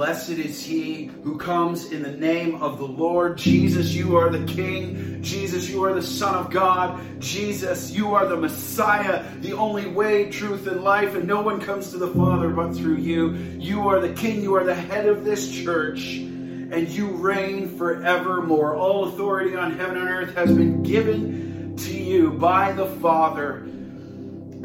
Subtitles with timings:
[0.00, 3.36] Blessed is he who comes in the name of the Lord.
[3.36, 5.22] Jesus, you are the King.
[5.22, 6.98] Jesus, you are the Son of God.
[7.20, 11.90] Jesus, you are the Messiah, the only way, truth, and life, and no one comes
[11.90, 13.32] to the Father but through you.
[13.58, 14.40] You are the King.
[14.40, 18.74] You are the head of this church, and you reign forevermore.
[18.76, 23.68] All authority on heaven and earth has been given to you by the Father.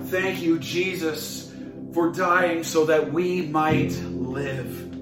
[0.03, 1.53] Thank you, Jesus,
[1.93, 4.94] for dying so that we might live.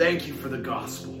[0.00, 1.12] Thank you for the gospel.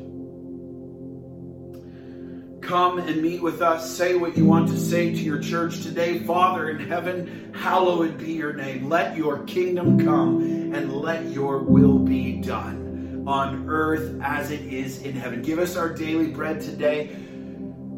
[2.62, 3.94] Come and meet with us.
[3.94, 6.20] Say what you want to say to your church today.
[6.20, 8.88] Father in heaven, hallowed be your name.
[8.88, 15.02] Let your kingdom come and let your will be done on earth as it is
[15.02, 15.42] in heaven.
[15.42, 17.08] Give us our daily bread today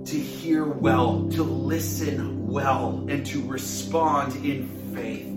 [0.07, 5.32] to hear well, to listen well, and to respond in faith.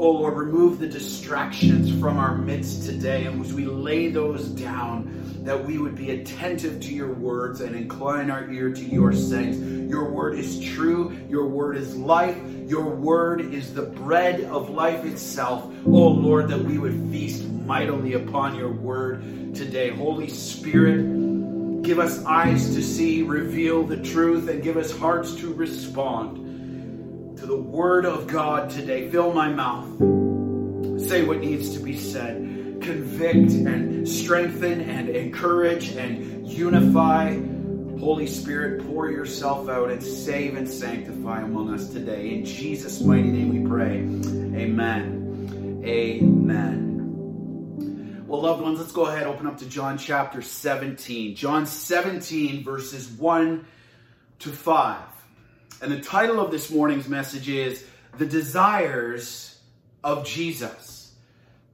[0.00, 3.26] Oh Lord, remove the distractions from our midst today.
[3.26, 7.76] And as we lay those down, that we would be attentive to your words and
[7.76, 9.90] incline our ear to your sayings.
[9.90, 11.14] Your word is true.
[11.28, 12.34] Your word is life.
[12.66, 15.70] Your word is the bread of life itself.
[15.84, 19.90] Oh Lord, that we would feast mightily upon your word today.
[19.90, 25.52] Holy Spirit, give us eyes to see, reveal the truth, and give us hearts to
[25.52, 26.49] respond
[27.40, 29.08] to the Word of God today.
[29.08, 29.88] Fill my mouth.
[31.08, 32.36] Say what needs to be said.
[32.82, 37.40] Convict and strengthen and encourage and unify.
[37.98, 42.34] Holy Spirit, pour yourself out and save and sanctify among us today.
[42.34, 44.00] In Jesus' mighty name we pray.
[44.62, 45.82] Amen.
[45.82, 46.88] Amen.
[48.26, 51.36] Well, loved ones, let's go ahead open up to John chapter 17.
[51.36, 53.64] John 17, verses 1
[54.40, 55.19] to 5.
[55.82, 57.86] And the title of this morning's message is
[58.18, 59.58] The Desires
[60.04, 61.14] of Jesus.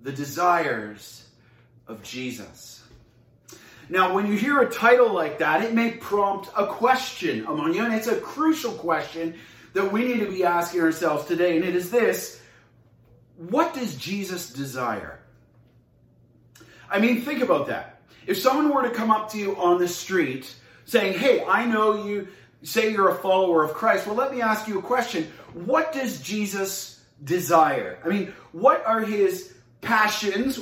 [0.02, 1.26] The Desires
[1.88, 2.84] of Jesus.
[3.88, 7.84] Now, when you hear a title like that, it may prompt a question among you,
[7.84, 9.34] and it's a crucial question
[9.74, 12.40] that we need to be asking ourselves today, and it is this
[13.36, 15.20] What does Jesus desire?
[16.88, 18.00] I mean, think about that.
[18.26, 22.04] If someone were to come up to you on the street saying, Hey, I know
[22.06, 22.28] you
[22.66, 24.06] say you're a follower of Christ.
[24.06, 25.30] Well, let me ask you a question.
[25.54, 27.98] What does Jesus desire?
[28.04, 30.60] I mean, what are his passions,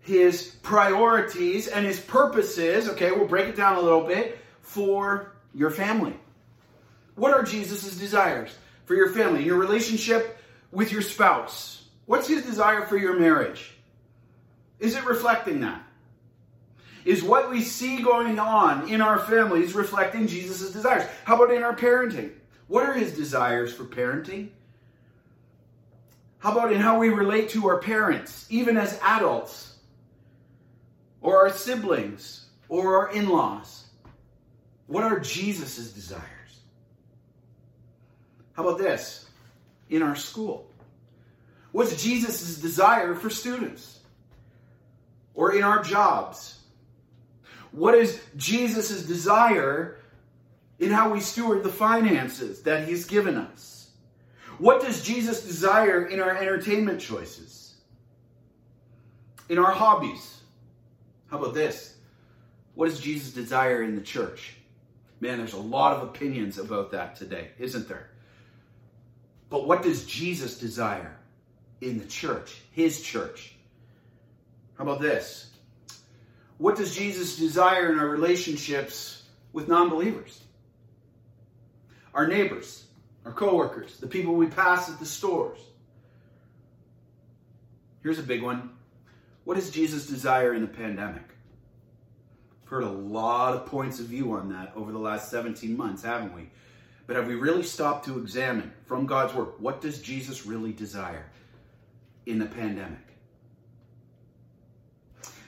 [0.00, 2.88] his priorities, and his purposes?
[2.88, 6.14] Okay, we'll break it down a little bit for your family.
[7.14, 8.54] What are Jesus' desires
[8.84, 10.38] for your family, your relationship
[10.70, 11.84] with your spouse?
[12.06, 13.74] What's his desire for your marriage?
[14.78, 15.85] Is it reflecting that?
[17.06, 21.08] Is what we see going on in our families reflecting Jesus' desires?
[21.22, 22.32] How about in our parenting?
[22.66, 24.48] What are his desires for parenting?
[26.38, 29.76] How about in how we relate to our parents, even as adults,
[31.20, 33.86] or our siblings, or our in laws?
[34.88, 36.24] What are Jesus' desires?
[38.54, 39.26] How about this?
[39.90, 40.68] In our school.
[41.70, 44.00] What's Jesus' desire for students?
[45.34, 46.55] Or in our jobs?
[47.76, 49.98] What is Jesus' desire
[50.78, 53.90] in how we steward the finances that he's given us?
[54.56, 57.74] What does Jesus desire in our entertainment choices?
[59.50, 60.40] In our hobbies?
[61.30, 61.98] How about this?
[62.76, 64.54] What does Jesus desire in the church?
[65.20, 68.08] Man, there's a lot of opinions about that today, isn't there?
[69.50, 71.14] But what does Jesus desire
[71.82, 73.54] in the church, his church?
[74.78, 75.50] How about this?
[76.58, 79.22] What does Jesus desire in our relationships
[79.52, 80.42] with non believers?
[82.14, 82.86] Our neighbors,
[83.24, 85.58] our coworkers, the people we pass at the stores.
[88.02, 88.70] Here's a big one.
[89.44, 91.24] What does Jesus desire in the pandemic?
[92.62, 96.02] We've heard a lot of points of view on that over the last 17 months,
[96.02, 96.48] haven't we?
[97.06, 101.26] But have we really stopped to examine from God's word what does Jesus really desire
[102.24, 102.98] in the pandemic?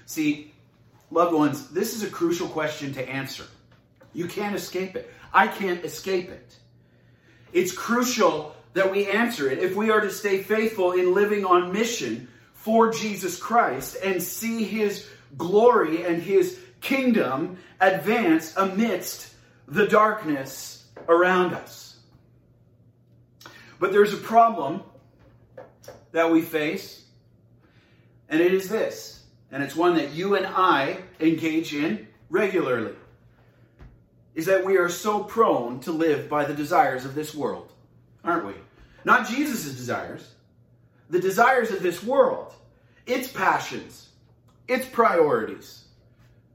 [0.06, 0.52] See,
[1.10, 3.44] Loved ones, this is a crucial question to answer.
[4.12, 5.10] You can't escape it.
[5.32, 6.56] I can't escape it.
[7.52, 11.72] It's crucial that we answer it if we are to stay faithful in living on
[11.72, 15.06] mission for Jesus Christ and see his
[15.37, 19.32] glory and his kingdom advance amidst
[19.66, 21.96] the darkness around us.
[23.81, 24.82] But there's a problem
[26.12, 27.04] that we face,
[28.28, 29.18] and it is this
[29.50, 32.95] and it's one that you and I engage in regularly,
[34.35, 37.73] is that we are so prone to live by the desires of this world,
[38.23, 38.55] aren't we?
[39.05, 40.35] Not Jesus' desires,
[41.11, 42.53] the desires of this world,
[43.06, 44.09] its passions,
[44.69, 45.85] its priorities,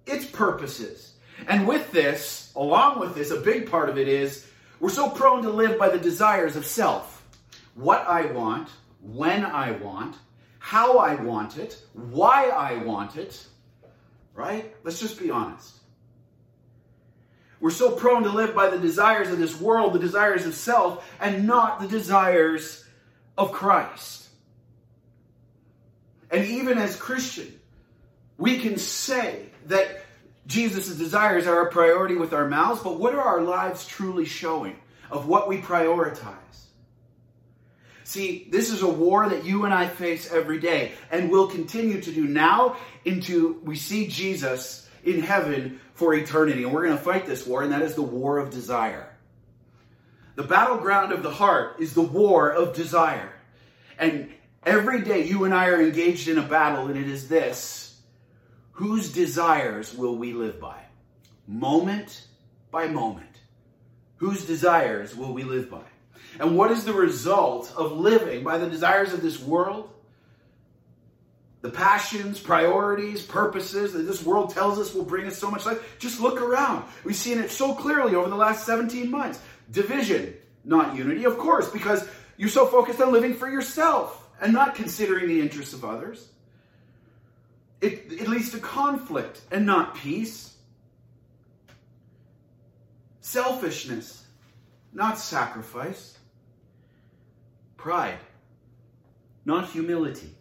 [0.06, 1.14] its purposes.
[1.48, 4.46] And with this, along with this, a big part of it is
[4.80, 7.26] we're so prone to live by the desires of self.
[7.76, 8.70] What I want,
[9.02, 10.16] when I want,
[10.64, 13.46] how I want it, why I want it,
[14.34, 14.74] right?
[14.86, 15.78] Let's just be honest.
[17.60, 21.06] We're so prone to live by the desires of this world, the desires of self,
[21.20, 22.86] and not the desires
[23.38, 24.30] of Christ.
[26.32, 27.60] And even as Christian,
[28.38, 30.06] we can say that
[30.48, 34.78] Jesus' desires are a priority with our mouths, but what are our lives truly showing
[35.12, 36.38] of what we prioritize?
[38.04, 42.02] See, this is a war that you and I face every day and will continue
[42.02, 46.64] to do now into we see Jesus in heaven for eternity.
[46.64, 49.10] And we're going to fight this war, and that is the war of desire.
[50.36, 53.32] The battleground of the heart is the war of desire.
[54.00, 54.32] And
[54.66, 57.84] every day you and I are engaged in a battle, and it is this
[58.74, 60.82] whose desires will we live by?
[61.48, 62.26] Moment
[62.72, 63.30] by moment.
[64.16, 65.84] Whose desires will we live by?
[66.40, 69.90] And what is the result of living by the desires of this world?
[71.62, 75.98] The passions, priorities, purposes that this world tells us will bring us so much life.
[75.98, 76.84] Just look around.
[77.06, 79.40] We've seen it so clearly over the last 17 months.
[79.72, 80.34] Division,
[80.66, 85.28] not unity, of course, because you're so focused on living for yourself and not considering
[85.28, 86.28] the interests of others.
[87.80, 90.54] It, it leads to conflict and not peace.
[93.22, 94.26] Selfishness,
[94.94, 96.18] not sacrifice.
[97.84, 98.20] Pride,
[99.44, 100.34] not humility.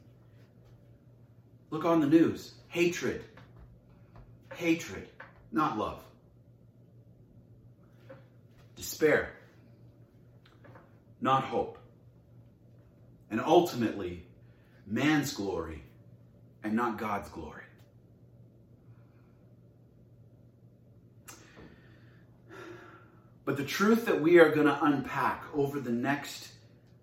[1.71, 2.53] Look on the news.
[2.69, 3.25] Hatred.
[4.55, 5.09] Hatred,
[5.51, 5.99] not love.
[8.77, 9.33] Despair,
[11.21, 11.79] not hope.
[13.29, 14.23] And ultimately,
[14.87, 15.83] man's glory
[16.63, 17.65] and not God's glory.
[23.45, 26.53] But the truth that we are going to unpack over the next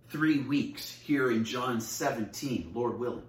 [0.10, 3.24] three weeks here in John 17, Lord willing,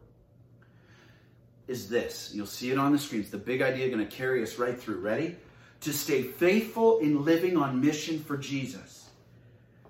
[1.69, 2.33] is this.
[2.35, 3.31] You'll see it on the screens.
[3.31, 5.01] The big idea going to carry us right through.
[5.01, 5.37] Ready?
[5.83, 9.09] To stay faithful in living on mission for Jesus,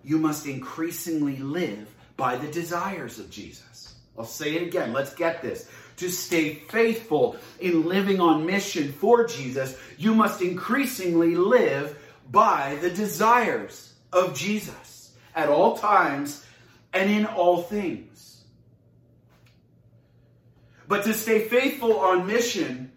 [0.05, 3.95] you must increasingly live by the desires of Jesus.
[4.19, 4.93] I'll say it again.
[4.93, 5.69] Let's get this
[6.01, 11.99] to stay faithful in living on mission for Jesus, you must increasingly live
[12.31, 16.43] by the desires of Jesus at all times
[16.93, 18.43] and in all things.
[20.89, 22.91] But to stay faithful on mission,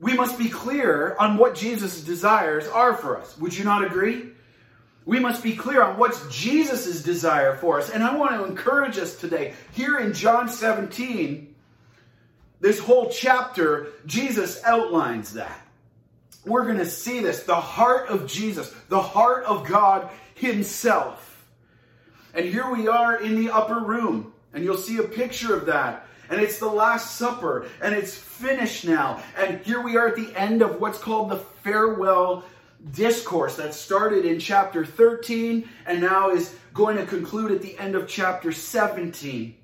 [0.00, 3.36] we must be clear on what Jesus' desires are for us.
[3.38, 4.30] Would you not agree?
[5.04, 7.90] We must be clear on what's Jesus' desire for us.
[7.90, 11.54] And I want to encourage us today, here in John 17,
[12.60, 15.60] this whole chapter, Jesus outlines that.
[16.44, 21.35] We're going to see this the heart of Jesus, the heart of God Himself.
[22.34, 26.06] And here we are in the upper room, and you'll see a picture of that.
[26.28, 29.22] And it's the Last Supper, and it's finished now.
[29.38, 32.44] And here we are at the end of what's called the farewell
[32.92, 37.94] discourse that started in chapter 13 and now is going to conclude at the end
[37.94, 39.56] of chapter 17.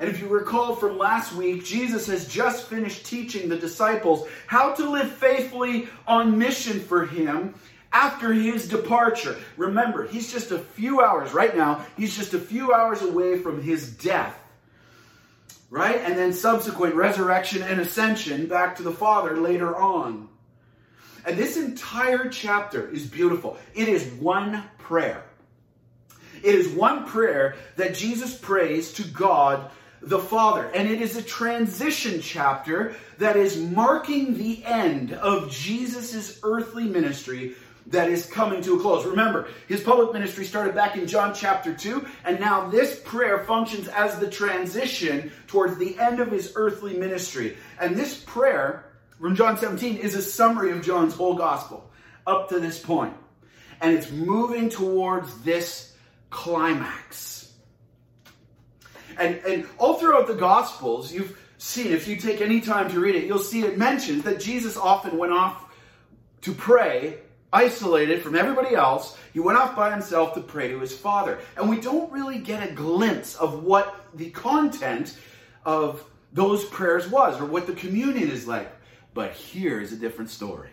[0.00, 4.72] And if you recall from last week, Jesus has just finished teaching the disciples how
[4.74, 7.54] to live faithfully on mission for Him
[7.92, 9.36] after his departure.
[9.56, 13.62] Remember, he's just a few hours, right now, he's just a few hours away from
[13.62, 14.38] his death.
[15.70, 15.96] Right?
[15.96, 20.28] And then subsequent resurrection and ascension back to the Father later on.
[21.26, 23.58] And this entire chapter is beautiful.
[23.74, 25.22] It is one prayer.
[26.42, 30.70] It is one prayer that Jesus prays to God the Father.
[30.74, 37.56] And it is a transition chapter that is marking the end of Jesus' earthly ministry
[37.88, 39.04] that is coming to a close.
[39.06, 43.88] Remember, his public ministry started back in John chapter 2, and now this prayer functions
[43.88, 47.56] as the transition towards the end of his earthly ministry.
[47.80, 51.90] And this prayer from John 17 is a summary of John's whole gospel
[52.26, 53.14] up to this point.
[53.80, 55.94] And it's moving towards this
[56.30, 57.52] climax.
[59.18, 63.16] And, and all throughout the Gospels, you've seen, if you take any time to read
[63.16, 65.64] it, you'll see it mentions that Jesus often went off
[66.42, 67.18] to pray,
[67.52, 69.16] isolated from everybody else.
[69.32, 71.38] He went off by himself to pray to his Father.
[71.56, 75.16] And we don't really get a glimpse of what the content
[75.64, 78.70] of those prayers was or what the communion is like.
[79.14, 80.70] But here's a different story.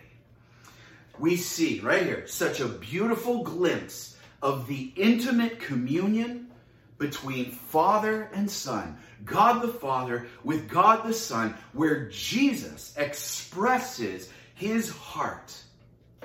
[1.18, 6.52] We see right here such a beautiful glimpse of the intimate communion
[6.98, 14.90] between Father and Son, God the Father with God the Son, where Jesus expresses his
[14.90, 15.56] heart.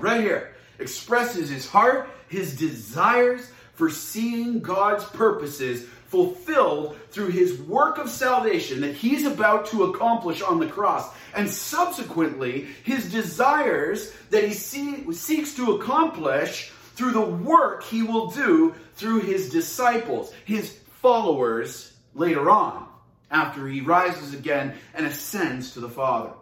[0.00, 7.98] Right here, expresses his heart, his desires for seeing God's purposes fulfilled through his work
[7.98, 14.42] of salvation that he's about to accomplish on the cross, and subsequently his desires that
[14.42, 20.78] he see, seeks to accomplish through the work he will do through his disciples, his
[21.00, 22.86] followers later on,
[23.30, 26.32] after he rises again and ascends to the Father.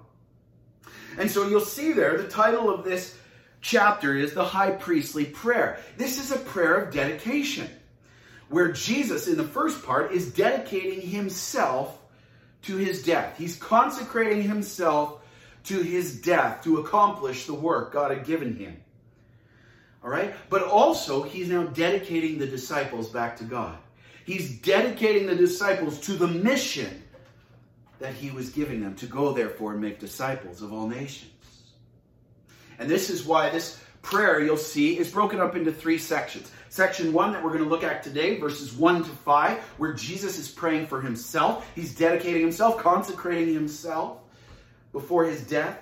[1.18, 3.16] And so you'll see there, the title of this
[3.60, 5.78] chapter is the high priestly prayer.
[5.96, 7.68] This is a prayer of dedication
[8.48, 11.98] where Jesus, in the first part, is dedicating himself
[12.62, 13.36] to his death.
[13.36, 15.20] He's consecrating himself
[15.64, 18.76] to his death to accomplish the work God had given him.
[20.02, 20.34] All right?
[20.48, 23.76] But also, he's now dedicating the disciples back to God.
[24.24, 27.02] He's dedicating the disciples to the mission
[27.98, 31.32] that he was giving them to go, therefore, and make disciples of all nations.
[32.78, 36.50] And this is why this prayer, you'll see, is broken up into three sections.
[36.68, 40.38] Section one that we're going to look at today, verses one to five, where Jesus
[40.38, 41.68] is praying for himself.
[41.74, 44.18] He's dedicating himself, consecrating himself
[44.92, 45.78] before his death.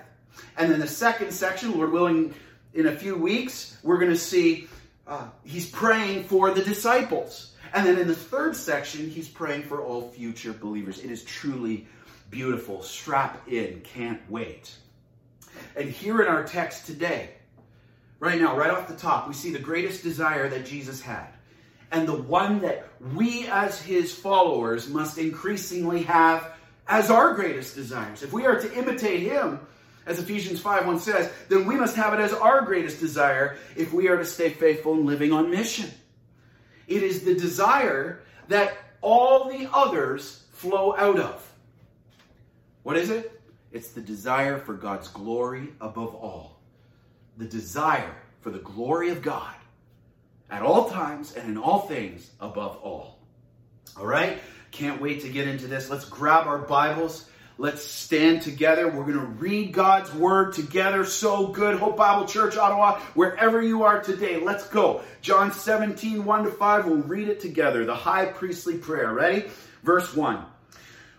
[0.57, 2.33] And then the second section, Lord willing,
[2.73, 4.67] in a few weeks, we're going to see
[5.07, 7.53] uh, he's praying for the disciples.
[7.73, 10.99] And then in the third section, he's praying for all future believers.
[10.99, 11.87] It is truly
[12.29, 12.81] beautiful.
[12.81, 13.81] Strap in.
[13.81, 14.75] Can't wait.
[15.75, 17.29] And here in our text today,
[18.19, 21.27] right now, right off the top, we see the greatest desire that Jesus had.
[21.91, 26.51] And the one that we as his followers must increasingly have
[26.87, 28.23] as our greatest desires.
[28.23, 29.59] If we are to imitate him,
[30.05, 33.93] as Ephesians 5 1 says, then we must have it as our greatest desire if
[33.93, 35.91] we are to stay faithful and living on mission.
[36.87, 41.53] It is the desire that all the others flow out of.
[42.83, 43.36] What is it?
[43.71, 46.59] It's the desire for God's glory above all.
[47.37, 49.53] The desire for the glory of God
[50.49, 53.19] at all times and in all things above all.
[53.97, 54.39] All right?
[54.71, 55.89] Can't wait to get into this.
[55.89, 57.29] Let's grab our Bibles.
[57.59, 58.87] Let's stand together.
[58.87, 61.03] We're going to read God's word together.
[61.05, 61.79] So good.
[61.79, 64.39] Hope Bible Church, Ottawa, wherever you are today.
[64.39, 65.01] Let's go.
[65.21, 66.85] John 17, 1 to 5.
[66.85, 67.83] We'll read it together.
[67.83, 69.11] The high priestly prayer.
[69.11, 69.49] Ready?
[69.83, 70.45] Verse 1.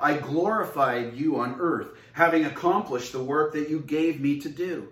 [0.00, 4.88] I glorified you on earth, having accomplished the work that you gave me to do.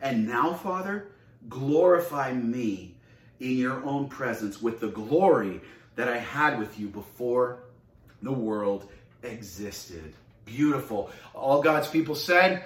[0.00, 1.08] And now, Father,
[1.48, 2.94] glorify me
[3.40, 5.60] in your own presence with the glory
[5.96, 7.60] that I had with you before
[8.22, 8.88] the world
[9.22, 10.14] existed.
[10.44, 11.10] Beautiful.
[11.34, 12.64] All God's people said,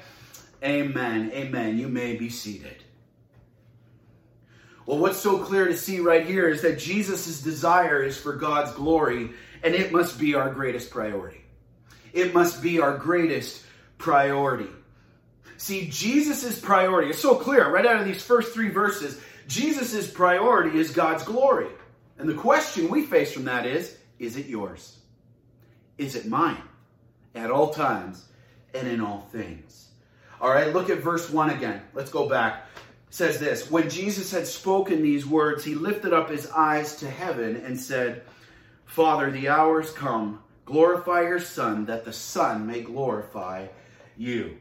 [0.62, 1.30] Amen.
[1.32, 1.78] Amen.
[1.78, 2.82] You may be seated.
[4.86, 8.72] Well, what's so clear to see right here is that Jesus' desire is for God's
[8.72, 9.30] glory,
[9.62, 11.42] and it must be our greatest priority.
[12.16, 13.62] It must be our greatest
[13.98, 14.70] priority.
[15.58, 19.20] See, Jesus' priority is so clear right out of these first three verses.
[19.48, 21.68] Jesus' priority is God's glory.
[22.18, 24.96] And the question we face from that is, is it yours?
[25.98, 26.62] is it mine
[27.34, 28.24] at all times
[28.74, 29.88] and in all things.
[30.40, 31.80] All right, look at verse 1 again.
[31.94, 32.66] Let's go back.
[33.08, 37.10] It says this When Jesus had spoken these words, he lifted up his eyes to
[37.10, 38.22] heaven and said,
[38.84, 40.42] Father, the hour's come.
[40.66, 43.68] Glorify your Son, that the Son may glorify
[44.16, 44.58] you.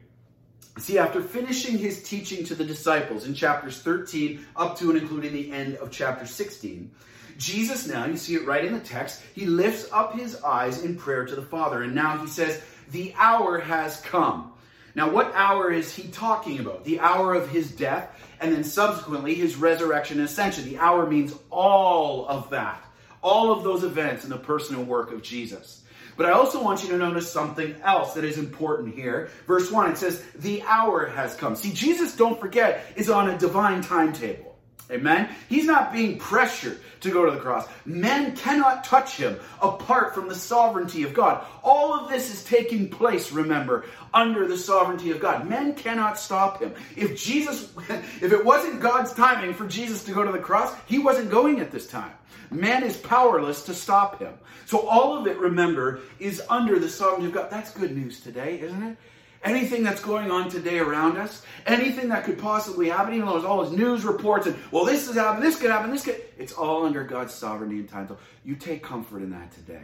[0.78, 5.34] See, after finishing his teaching to the disciples in chapters 13 up to and including
[5.34, 6.92] the end of chapter 16,
[7.38, 10.96] Jesus now, you see it right in the text, he lifts up his eyes in
[10.96, 11.84] prayer to the Father.
[11.84, 14.54] And now he says, The hour has come.
[14.96, 16.86] Now, what hour is he talking about?
[16.86, 20.66] The hour of his death, and then subsequently his resurrection and ascension.
[20.66, 22.82] The hour means all of that,
[23.22, 25.84] all of those events in the personal work of Jesus.
[26.18, 29.30] But I also want you to notice something else that is important here.
[29.48, 31.56] Verse 1, it says, The hour has come.
[31.56, 34.45] See, Jesus, don't forget, is on a divine timetable.
[34.92, 35.30] Amen?
[35.50, 37.68] He's not being pressured to go to the cross.
[37.86, 41.44] Men cannot touch him apart from the sovereignty of God.
[41.64, 45.50] All of this is taking place, remember, under the sovereignty of God.
[45.50, 46.74] Men cannot stop him.
[46.96, 51.00] If Jesus, if it wasn't God's timing for Jesus to go to the cross, he
[51.00, 52.14] wasn't going at this time.
[52.52, 54.34] Man is powerless to stop him.
[54.68, 57.50] So all of it, remember, is under the sovereignty of God.
[57.50, 58.98] That's good news today, isn't it?
[59.46, 63.46] Anything that's going on today around us, anything that could possibly happen, even though there's
[63.46, 66.52] all those news reports and, well, this has happened, this could happen, this could, it's
[66.52, 68.08] all under God's sovereignty and time.
[68.08, 69.84] So you take comfort in that today.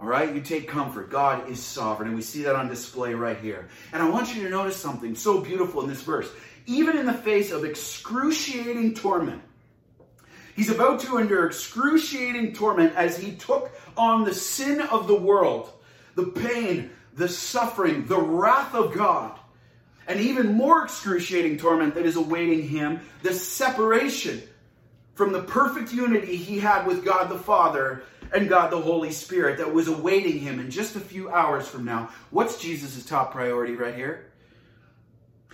[0.00, 0.34] All right?
[0.34, 1.10] You take comfort.
[1.10, 3.68] God is sovereign, and we see that on display right here.
[3.92, 6.28] And I want you to notice something so beautiful in this verse.
[6.66, 9.42] Even in the face of excruciating torment,
[10.56, 15.70] he's about to endure excruciating torment as he took on the sin of the world,
[16.14, 19.38] the pain, the suffering, the wrath of God,
[20.06, 24.42] and even more excruciating torment that is awaiting him, the separation
[25.14, 28.02] from the perfect unity he had with God the Father
[28.32, 31.84] and God the Holy Spirit that was awaiting him in just a few hours from
[31.84, 32.08] now.
[32.30, 34.32] What's Jesus' top priority right here?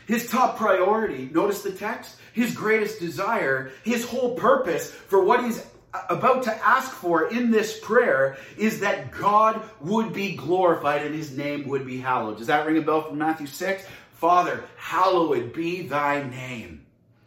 [0.07, 5.63] His top priority, notice the text, his greatest desire, his whole purpose for what he's
[5.93, 11.37] about to ask for in this prayer is that God would be glorified and his
[11.37, 12.39] name would be hallowed.
[12.39, 13.85] Does that ring a bell from Matthew 6?
[14.13, 16.85] Father, hallowed be thy name.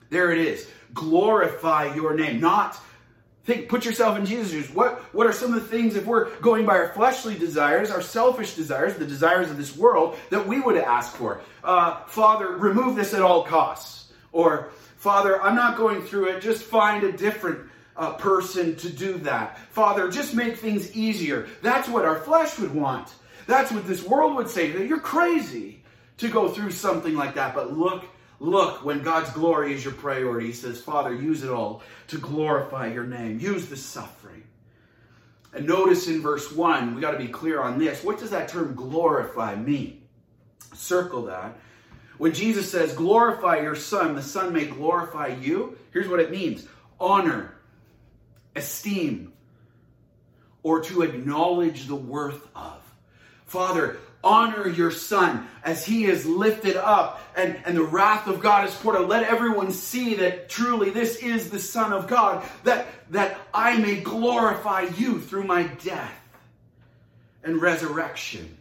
[0.09, 0.69] There it is.
[0.93, 2.39] Glorify your name.
[2.39, 2.79] Not
[3.45, 4.69] think, put yourself in Jesus' shoes.
[4.69, 8.01] What, what are some of the things, if we're going by our fleshly desires, our
[8.01, 11.41] selfish desires, the desires of this world, that we would ask for?
[11.63, 14.11] Uh, Father, remove this at all costs.
[14.31, 16.41] Or, Father, I'm not going through it.
[16.41, 19.57] Just find a different uh, person to do that.
[19.69, 21.47] Father, just make things easier.
[21.61, 23.13] That's what our flesh would want.
[23.47, 24.85] That's what this world would say.
[24.85, 25.83] You're crazy
[26.17, 27.53] to go through something like that.
[27.55, 28.05] But look,
[28.39, 32.91] look, when God's glory is your priority, He says, Father, use it all to glorify
[32.91, 33.39] your name.
[33.39, 34.43] Use the suffering.
[35.53, 38.03] And notice in verse 1, we got to be clear on this.
[38.03, 40.03] What does that term glorify mean?
[40.73, 41.57] Circle that.
[42.17, 46.67] When Jesus says, glorify your Son, the Son may glorify you, here's what it means
[46.99, 47.50] honor,
[48.55, 49.33] esteem,
[50.63, 52.81] or to acknowledge the worth of.
[53.45, 58.67] Father, honor your son as he is lifted up and, and the wrath of God
[58.67, 59.07] is poured out.
[59.07, 63.99] Let everyone see that truly this is the Son of God, that, that I may
[63.99, 66.17] glorify you through my death
[67.43, 68.57] and resurrection.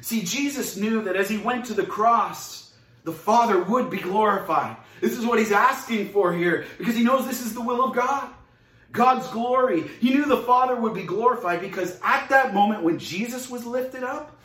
[0.00, 2.72] See, Jesus knew that as he went to the cross,
[3.04, 4.76] the Father would be glorified.
[5.00, 7.94] This is what he's asking for here because he knows this is the will of
[7.94, 8.30] God.
[8.96, 9.82] God's glory.
[10.00, 14.02] He knew the Father would be glorified because at that moment when Jesus was lifted
[14.02, 14.36] up,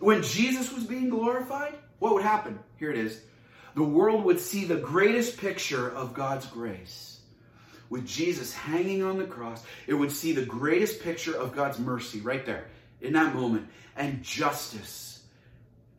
[0.00, 2.58] when Jesus was being glorified, what would happen?
[2.76, 3.20] Here it is.
[3.74, 7.20] The world would see the greatest picture of God's grace.
[7.90, 12.20] With Jesus hanging on the cross, it would see the greatest picture of God's mercy
[12.20, 12.66] right there
[13.00, 15.22] in that moment, and justice,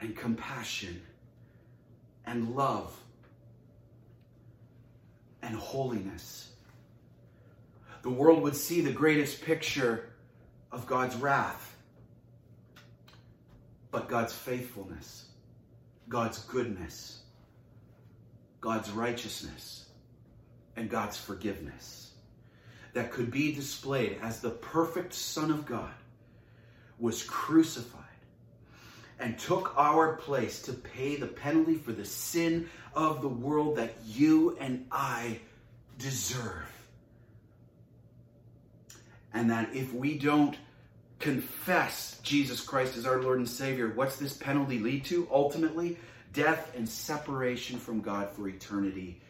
[0.01, 1.01] and compassion,
[2.25, 2.95] and love,
[5.41, 6.48] and holiness
[8.01, 10.09] the world would see the greatest picture
[10.71, 11.75] of God's wrath,
[13.91, 15.25] but God's faithfulness,
[16.07, 17.19] God's goodness,
[18.61, 19.85] God's righteousness,
[20.75, 22.11] and God's forgiveness
[22.93, 25.91] that could be displayed as the perfect Son of God
[26.97, 28.03] was crucified
[29.19, 33.93] and took our place to pay the penalty for the sin of the world that
[34.05, 35.39] you and I
[35.97, 36.78] deserve
[39.33, 40.55] and that if we don't
[41.19, 45.27] confess Jesus Christ as our Lord and Savior, what's this penalty lead to?
[45.31, 45.97] Ultimately,
[46.33, 49.21] death and separation from God for eternity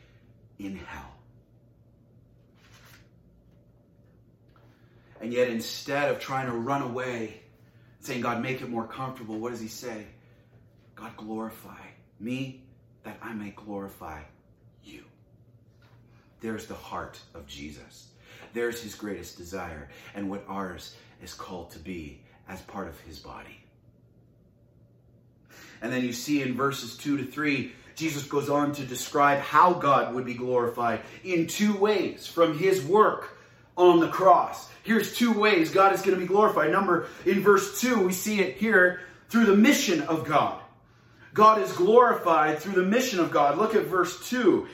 [0.59, 1.12] in hell.
[5.21, 7.41] And yet, instead of trying to run away,
[7.99, 10.05] saying, God, make it more comfortable, what does he say?
[10.95, 11.81] God, glorify
[12.19, 12.62] me
[13.03, 14.21] that I may glorify
[14.83, 15.03] you.
[16.41, 18.09] There's the heart of Jesus.
[18.53, 23.19] There's his greatest desire and what ours is called to be as part of his
[23.19, 23.59] body.
[25.81, 29.73] And then you see in verses 2 to 3, Jesus goes on to describe how
[29.73, 33.38] God would be glorified in two ways from his work
[33.75, 34.69] on the cross.
[34.83, 36.71] Here's two ways God is going to be glorified.
[36.71, 40.59] Number in verse 2, we see it here through the mission of God.
[41.33, 43.57] God is glorified through the mission of God.
[43.57, 44.67] Look at verse 2.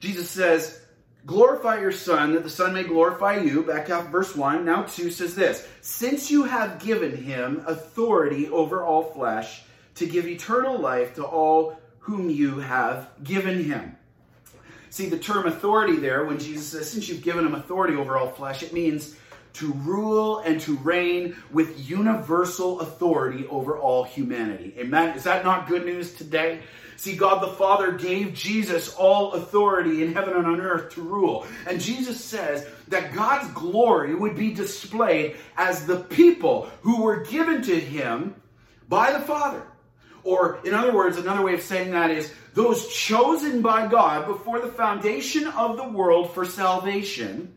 [0.00, 0.80] Jesus says,
[1.26, 3.64] Glorify your Son, that the Son may glorify you.
[3.64, 4.64] Back up verse 1.
[4.64, 9.62] Now 2 says this Since you have given him authority over all flesh
[9.96, 13.96] to give eternal life to all whom you have given him.
[14.90, 18.30] See, the term authority there, when Jesus says, since you've given him authority over all
[18.30, 19.16] flesh, it means
[19.54, 24.74] to rule and to reign with universal authority over all humanity.
[24.78, 25.16] Amen.
[25.16, 26.60] Is that not good news today?
[26.96, 31.46] See, God the Father gave Jesus all authority in heaven and on earth to rule.
[31.66, 37.62] And Jesus says that God's glory would be displayed as the people who were given
[37.62, 38.34] to him
[38.88, 39.62] by the Father.
[40.24, 44.60] Or, in other words, another way of saying that is those chosen by God before
[44.60, 47.56] the foundation of the world for salvation.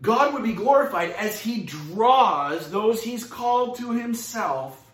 [0.00, 4.85] God would be glorified as he draws those he's called to himself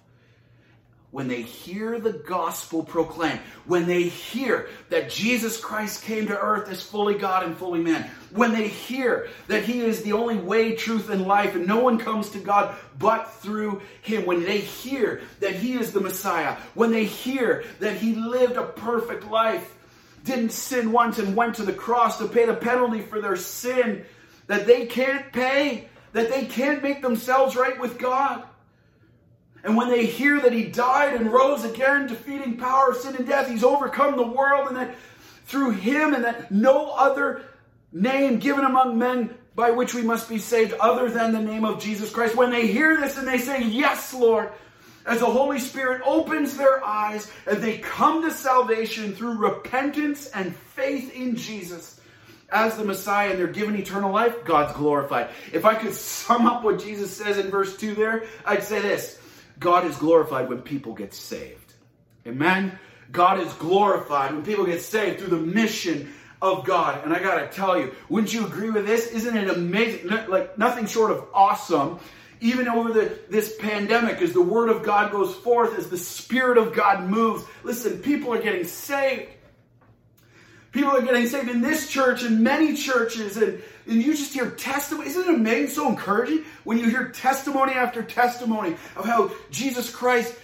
[1.12, 6.70] when they hear the gospel proclaimed, when they hear that Jesus Christ came to earth
[6.70, 10.74] as fully God and fully man, when they hear that he is the only way,
[10.74, 15.20] truth, and life, and no one comes to God but through him, when they hear
[15.40, 19.74] that he is the Messiah, when they hear that he lived a perfect life,
[20.24, 24.02] didn't sin once and went to the cross to pay the penalty for their sin
[24.46, 28.44] that they can't pay, that they can't make themselves right with God
[29.64, 33.48] and when they hear that he died and rose again, defeating power sin and death,
[33.48, 34.94] he's overcome the world, and that
[35.46, 37.42] through him and that no other
[37.92, 41.80] name given among men by which we must be saved other than the name of
[41.80, 42.34] Jesus Christ.
[42.34, 44.50] When they hear this and they say, Yes, Lord,
[45.04, 50.56] as the Holy Spirit opens their eyes and they come to salvation through repentance and
[50.56, 52.00] faith in Jesus
[52.50, 55.30] as the Messiah and they're given eternal life, God's glorified.
[55.52, 59.18] If I could sum up what Jesus says in verse 2 there, I'd say this
[59.62, 61.72] God is glorified when people get saved.
[62.26, 62.78] Amen?
[63.10, 67.04] God is glorified when people get saved through the mission of God.
[67.04, 69.06] And I got to tell you, wouldn't you agree with this?
[69.08, 70.08] Isn't it amazing?
[70.28, 72.00] Like nothing short of awesome.
[72.40, 76.58] Even over the, this pandemic, as the word of God goes forth, as the spirit
[76.58, 79.30] of God moves, listen, people are getting saved.
[80.72, 84.50] People are getting saved in this church and many churches, and, and you just hear
[84.50, 85.10] testimony.
[85.10, 90.34] Isn't it amazing, so encouraging when you hear testimony after testimony of how Jesus Christ,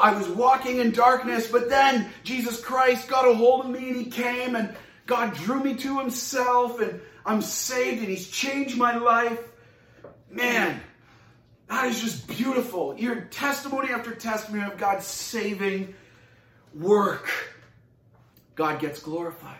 [0.00, 3.96] I was walking in darkness, but then Jesus Christ got a hold of me and
[3.96, 8.96] he came and God drew me to himself and I'm saved and he's changed my
[8.96, 9.38] life.
[10.30, 10.80] Man,
[11.68, 12.94] that is just beautiful.
[12.94, 15.94] You hear testimony after testimony of God's saving
[16.72, 17.28] work.
[18.54, 19.58] God gets glorified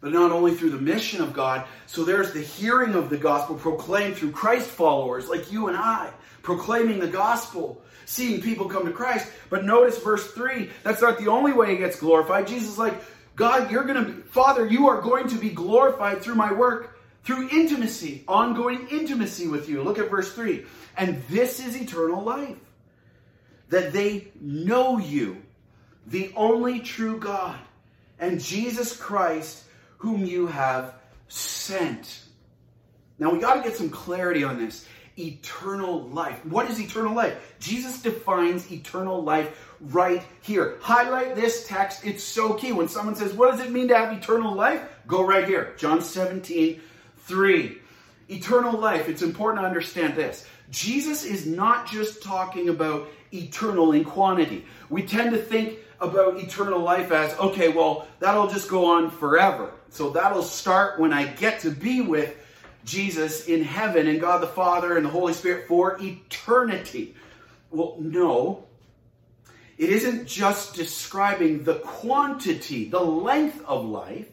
[0.00, 1.66] but not only through the mission of God.
[1.86, 6.10] So there's the hearing of the gospel proclaimed through Christ followers like you and I,
[6.42, 9.30] proclaiming the gospel, seeing people come to Christ.
[9.50, 12.46] But notice verse 3, that's not the only way he gets glorified.
[12.46, 12.94] Jesus like,
[13.34, 16.98] God, you're going to be, Father, you are going to be glorified through my work,
[17.24, 19.82] through intimacy, ongoing intimacy with you.
[19.82, 20.64] Look at verse 3.
[20.96, 22.56] And this is eternal life,
[23.68, 25.42] that they know you,
[26.06, 27.58] the only true God,
[28.18, 29.64] and Jesus Christ
[29.98, 30.94] whom you have
[31.28, 32.22] sent.
[33.18, 34.86] Now we got to get some clarity on this.
[35.18, 36.44] Eternal life.
[36.46, 37.56] What is eternal life?
[37.58, 40.78] Jesus defines eternal life right here.
[40.80, 42.04] Highlight this text.
[42.06, 42.70] It's so key.
[42.70, 44.80] When someone says, What does it mean to have eternal life?
[45.08, 45.74] Go right here.
[45.76, 46.80] John 17,
[47.16, 47.78] 3.
[48.28, 49.08] Eternal life.
[49.08, 50.46] It's important to understand this.
[50.70, 54.64] Jesus is not just talking about eternal in quantity.
[54.90, 59.72] We tend to think about eternal life as, okay, well, that'll just go on forever.
[59.90, 62.36] So that'll start when I get to be with
[62.84, 67.14] Jesus in heaven and God the Father and the Holy Spirit for eternity.
[67.70, 68.64] Well, no.
[69.76, 74.26] It isn't just describing the quantity, the length of life.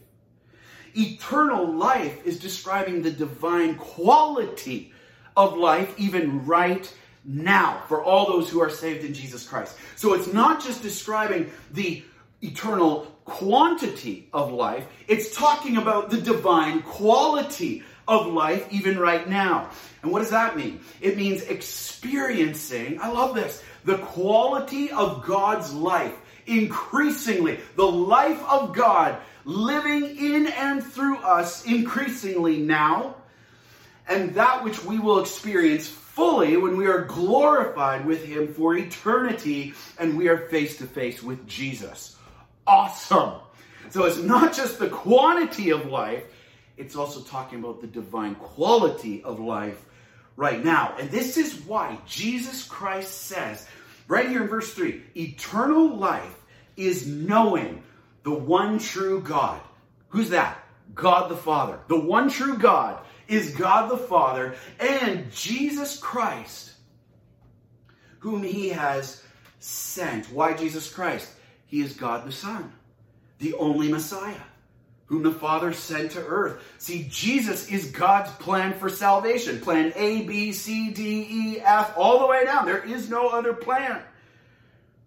[0.95, 4.93] Eternal life is describing the divine quality
[5.35, 6.91] of life, even right
[7.25, 9.75] now, for all those who are saved in Jesus Christ.
[9.95, 12.03] So it's not just describing the
[12.41, 19.69] eternal quantity of life, it's talking about the divine quality of life even right now.
[20.03, 20.79] And what does that mean?
[21.01, 28.73] It means experiencing, I love this, the quality of God's life increasingly, the life of
[28.73, 33.15] God living in and through us increasingly now,
[34.07, 39.73] and that which we will experience fully when we are glorified with Him for eternity
[39.99, 42.15] and we are face to face with Jesus
[42.67, 43.33] awesome.
[43.89, 46.23] So it's not just the quantity of life,
[46.77, 49.79] it's also talking about the divine quality of life
[50.35, 50.95] right now.
[50.99, 53.67] And this is why Jesus Christ says,
[54.07, 56.35] right here in verse 3, eternal life
[56.75, 57.83] is knowing
[58.23, 59.61] the one true God.
[60.09, 60.59] Who's that?
[60.93, 61.79] God the Father.
[61.87, 66.71] The one true God is God the Father and Jesus Christ,
[68.19, 69.23] whom he has
[69.59, 70.31] sent.
[70.31, 71.29] Why Jesus Christ?
[71.67, 72.71] He is God the Son.
[73.39, 74.41] the only Messiah
[75.07, 76.63] whom the Father sent to earth.
[76.79, 79.61] See, Jesus is God's plan for salvation.
[79.61, 82.65] Plan A, B, C, D, E, F, all the way down.
[82.65, 84.01] There is no other plan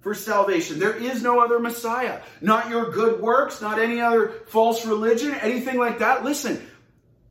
[0.01, 0.79] for salvation.
[0.79, 2.21] There is no other Messiah.
[2.41, 6.25] Not your good works, not any other false religion, anything like that.
[6.25, 6.65] Listen,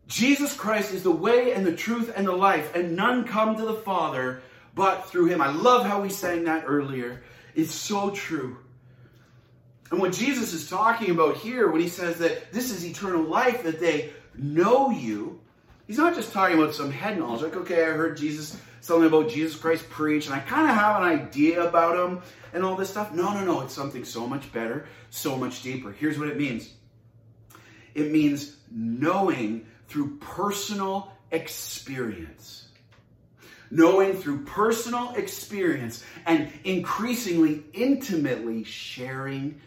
[0.07, 3.65] Jesus Christ is the way and the truth and the life, and none come to
[3.65, 4.41] the Father
[4.73, 5.41] but through him.
[5.41, 7.23] I love how we sang that earlier.
[7.55, 8.57] It's so true.
[9.89, 13.63] And what Jesus is talking about here, when he says that this is eternal life,
[13.63, 15.39] that they know you,
[15.87, 17.41] he's not just talking about some head knowledge.
[17.41, 21.01] Like, okay, I heard Jesus, something about Jesus Christ preach, and I kind of have
[21.01, 22.21] an idea about him
[22.53, 23.13] and all this stuff.
[23.13, 23.61] No, no, no.
[23.61, 25.91] It's something so much better, so much deeper.
[25.91, 26.69] Here's what it means
[27.95, 32.67] it means knowing through personal experience.
[33.69, 39.59] Knowing through personal experience and increasingly intimately sharing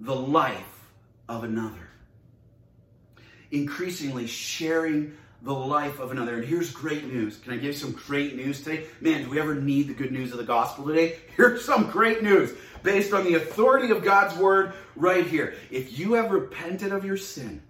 [0.00, 0.88] the life
[1.28, 1.88] of another.
[3.50, 6.36] Increasingly sharing the life of another.
[6.36, 7.38] And here's great news.
[7.38, 8.86] Can I give you some great news today?
[9.00, 11.16] Man, do we ever need the good news of the gospel today?
[11.36, 15.54] Here's some great news based on the authority of God's word right here.
[15.70, 17.62] If you have repented of your sin,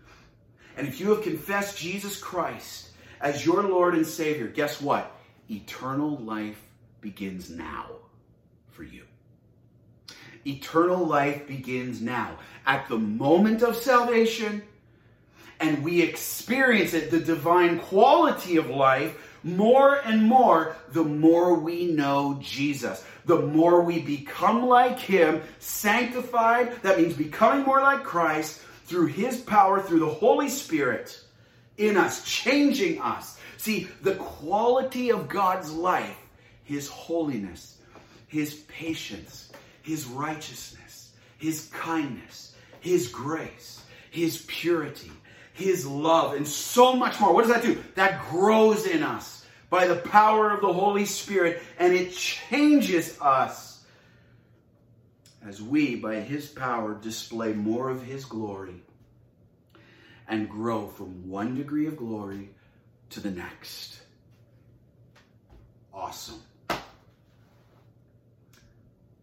[0.77, 5.11] and if you have confessed Jesus Christ as your Lord and Savior, guess what?
[5.51, 6.61] Eternal life
[7.01, 7.87] begins now
[8.71, 9.05] for you.
[10.47, 12.39] Eternal life begins now.
[12.67, 14.63] At the moment of salvation,
[15.61, 21.87] and we experience it, the divine quality of life, more and more, the more we
[21.87, 23.05] know Jesus.
[23.25, 29.39] The more we become like Him, sanctified, that means becoming more like Christ through His
[29.41, 31.21] power, through the Holy Spirit
[31.77, 33.39] in us, changing us.
[33.59, 36.17] See, the quality of God's life,
[36.65, 37.79] His holiness,
[38.29, 39.47] His patience,
[39.87, 45.13] his righteousness, His kindness, His grace, His purity,
[45.53, 47.33] His love, and so much more.
[47.33, 47.81] What does that do?
[47.95, 53.66] That grows in us by the power of the Holy Spirit, and it changes us
[55.47, 58.83] as we, by His power, display more of His glory
[60.29, 62.51] and grow from one degree of glory
[63.11, 64.01] to the next.
[65.95, 66.43] Awesome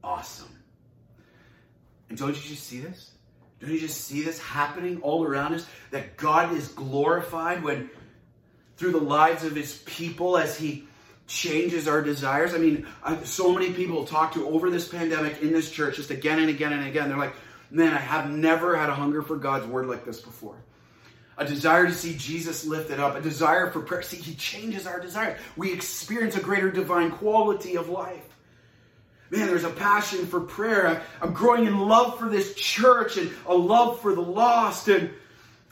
[0.04, 0.50] awesome.
[2.10, 3.12] And don't you just see this?
[3.60, 5.66] Don't you just see this happening all around us?
[5.92, 7.90] That God is glorified when
[8.76, 10.88] through the lives of his people as he
[11.28, 12.54] changes our desires.
[12.54, 12.86] I mean,
[13.24, 16.74] so many people talk to over this pandemic in this church just again and again
[16.74, 17.10] and again.
[17.10, 17.36] They're like,
[17.72, 20.56] man, I have never had a hunger for God's word like this before.
[21.38, 24.04] A desire to see Jesus lifted up, a desire for prayer.
[24.04, 25.40] See, he changes our desires.
[25.58, 28.24] We experience a greater divine quality of life
[29.34, 31.02] man, there's a passion for prayer.
[31.20, 34.88] I'm growing in love for this church and a love for the lost.
[34.88, 35.10] And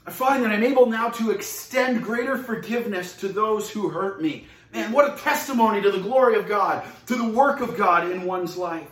[0.05, 4.47] I find that I'm able now to extend greater forgiveness to those who hurt me.
[4.73, 8.23] Man, what a testimony to the glory of God, to the work of God in
[8.23, 8.88] one's life.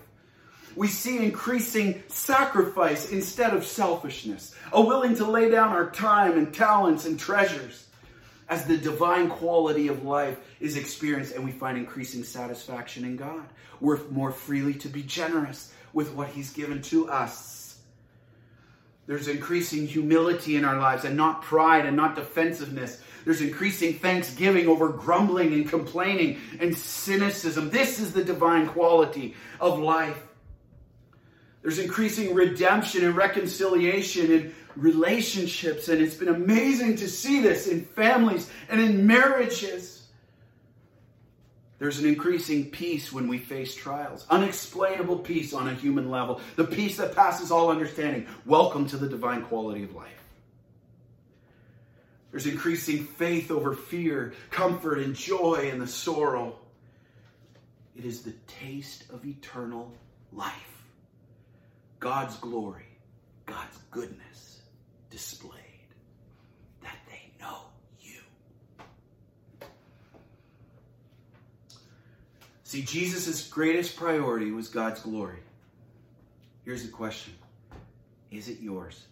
[0.76, 6.54] We see increasing sacrifice instead of selfishness, a willing to lay down our time and
[6.54, 7.88] talents and treasures
[8.50, 13.46] as the divine quality of life is experienced and we find increasing satisfaction in God.
[13.80, 17.78] We're more freely to be generous with what He's given to us.
[19.08, 23.02] There's increasing humility in our lives and not pride and not defensiveness.
[23.26, 27.70] There's increasing thanksgiving over grumbling and complaining and cynicism.
[27.70, 30.18] This is the divine quality of life.
[31.62, 35.90] There's increasing redemption and reconciliation and relationships.
[35.90, 40.08] And it's been amazing to see this in families and in marriages.
[41.80, 46.66] There's an increasing peace when we face trials, unexplainable peace on a human level, the
[46.66, 48.28] peace that passes all understanding.
[48.46, 50.19] Welcome to the divine quality of life.
[52.32, 56.58] There's increasing faith over fear, comfort and joy in the sorrow.
[57.96, 59.92] It is the taste of eternal
[60.32, 60.54] life,
[62.00, 62.86] God's glory,
[63.46, 64.62] God's goodness
[65.10, 65.60] displayed
[66.84, 67.58] that they know
[68.00, 68.20] you.
[72.64, 75.40] See, Jesus' greatest priority was God's glory.
[76.64, 77.34] Here's the question
[78.30, 79.08] Is it yours?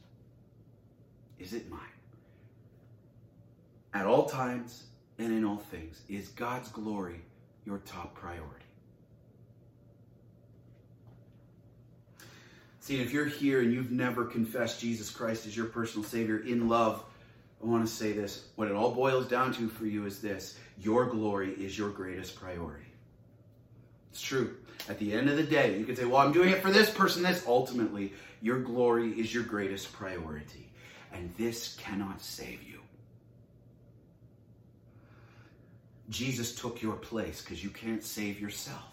[1.39, 1.96] Is it mine?
[3.93, 4.83] At all times
[5.17, 7.21] and in all things, is God's glory
[7.65, 8.65] your top priority?
[12.79, 16.69] See, if you're here and you've never confessed Jesus Christ as your personal Savior in
[16.69, 17.03] love,
[17.61, 18.45] I want to say this.
[18.55, 22.35] What it all boils down to for you is this your glory is your greatest
[22.35, 22.85] priority.
[24.11, 24.55] It's true.
[24.87, 26.89] At the end of the day, you can say, well, I'm doing it for this
[26.89, 27.43] person, this.
[27.45, 30.69] Ultimately, your glory is your greatest priority.
[31.11, 32.76] And this cannot save you.
[36.09, 38.83] Jesus took your place because you can't save yourself.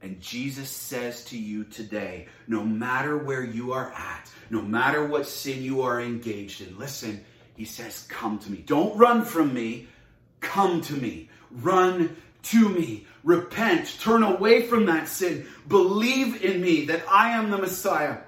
[0.00, 5.28] And Jesus says to you today, no matter where you are at, no matter what
[5.28, 7.24] sin you are engaged in, listen,
[7.56, 8.58] he says, come to me.
[8.66, 9.86] Don't run from me.
[10.40, 11.30] Come to me.
[11.50, 13.06] Run to me.
[13.22, 13.96] Repent.
[14.00, 15.46] Turn away from that sin.
[15.68, 18.18] Believe in me that I am the Messiah.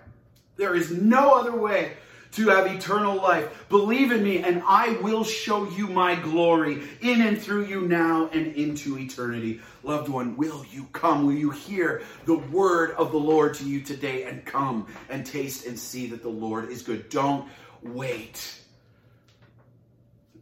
[0.57, 1.95] There is no other way
[2.35, 3.69] to have eternal life.
[3.69, 8.29] Believe in me, and I will show you my glory in and through you now
[8.33, 9.61] and into eternity.
[9.83, 11.27] Loved one, will you come?
[11.27, 15.67] Will you hear the word of the Lord to you today and come and taste
[15.67, 17.09] and see that the Lord is good?
[17.09, 17.49] Don't
[17.83, 18.61] wait.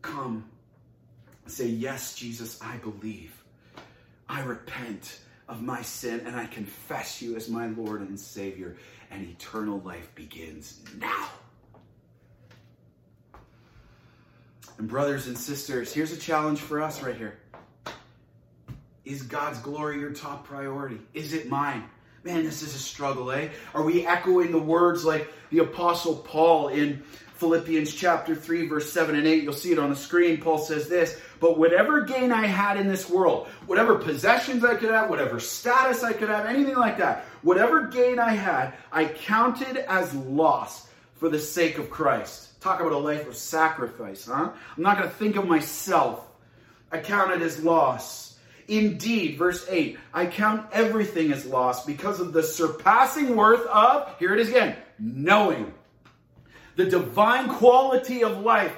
[0.00, 0.48] Come.
[1.46, 3.34] Say, Yes, Jesus, I believe.
[4.28, 8.76] I repent of my sin and I confess you as my Lord and Savior,
[9.10, 11.28] and eternal life begins now.
[14.78, 17.38] And, brothers and sisters, here's a challenge for us right here.
[19.04, 21.00] Is God's glory your top priority?
[21.12, 21.84] Is it mine?
[22.24, 23.48] Man, this is a struggle, eh?
[23.74, 27.02] Are we echoing the words like the Apostle Paul in
[27.34, 29.42] Philippians chapter 3, verse 7 and 8?
[29.42, 30.40] You'll see it on the screen.
[30.40, 34.90] Paul says this But whatever gain I had in this world, whatever possessions I could
[34.90, 39.78] have, whatever status I could have, anything like that, whatever gain I had, I counted
[39.78, 42.51] as loss for the sake of Christ.
[42.62, 44.52] Talk about a life of sacrifice, huh?
[44.76, 46.24] I'm not going to think of myself.
[46.92, 48.38] I count it as loss.
[48.68, 54.32] Indeed, verse 8, I count everything as loss because of the surpassing worth of, here
[54.32, 55.74] it is again, knowing
[56.76, 58.72] the divine quality of life,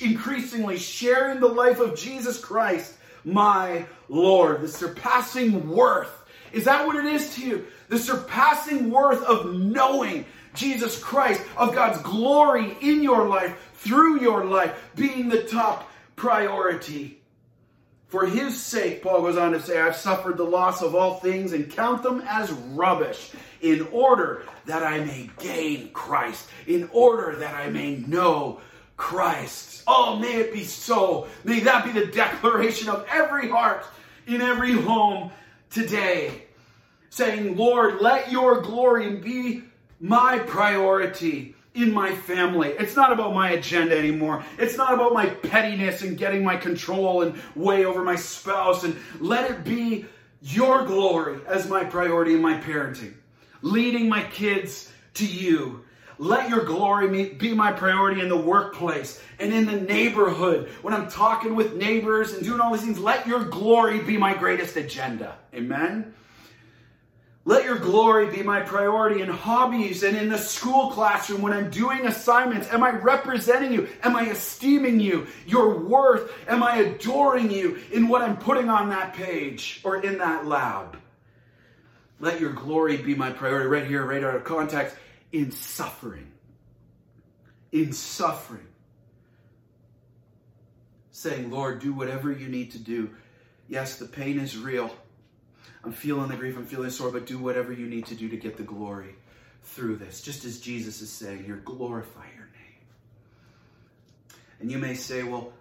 [0.00, 2.94] increasingly sharing the life of Jesus Christ,
[3.24, 4.62] my Lord.
[4.62, 6.24] The surpassing worth.
[6.52, 7.66] Is that what it is to you?
[7.88, 14.44] The surpassing worth of knowing Jesus Christ, of God's glory in your life, through your
[14.44, 17.20] life, being the top priority.
[18.06, 21.52] For his sake, Paul goes on to say, I've suffered the loss of all things
[21.52, 27.54] and count them as rubbish in order that I may gain Christ, in order that
[27.54, 28.60] I may know
[28.96, 29.82] Christ.
[29.88, 31.26] Oh, may it be so.
[31.42, 33.84] May that be the declaration of every heart
[34.28, 35.32] in every home
[35.70, 36.44] today.
[37.10, 39.64] Saying, Lord, let your glory be
[40.04, 42.68] my priority in my family.
[42.78, 44.44] It's not about my agenda anymore.
[44.58, 48.84] It's not about my pettiness and getting my control and way over my spouse.
[48.84, 50.04] And let it be
[50.42, 53.14] your glory as my priority in my parenting,
[53.62, 55.82] leading my kids to you.
[56.18, 60.68] Let your glory be my priority in the workplace and in the neighborhood.
[60.82, 64.34] When I'm talking with neighbors and doing all these things, let your glory be my
[64.34, 65.38] greatest agenda.
[65.54, 66.12] Amen.
[67.46, 71.68] Let your glory be my priority in hobbies and in the school classroom when I'm
[71.68, 72.72] doing assignments.
[72.72, 73.86] Am I representing you?
[74.02, 75.26] Am I esteeming you?
[75.46, 76.32] Your worth?
[76.48, 80.96] Am I adoring you in what I'm putting on that page or in that lab?
[82.18, 84.96] Let your glory be my priority right here, right out of context,
[85.30, 86.32] in suffering.
[87.72, 88.66] In suffering.
[91.10, 93.10] Saying, Lord, do whatever you need to do.
[93.68, 94.90] Yes, the pain is real.
[95.84, 98.36] I'm feeling the grief, I'm feeling sore, but do whatever you need to do to
[98.36, 99.14] get the glory
[99.62, 100.22] through this.
[100.22, 102.80] Just as Jesus is saying here, glorify your name.
[104.60, 105.52] And you may say, well,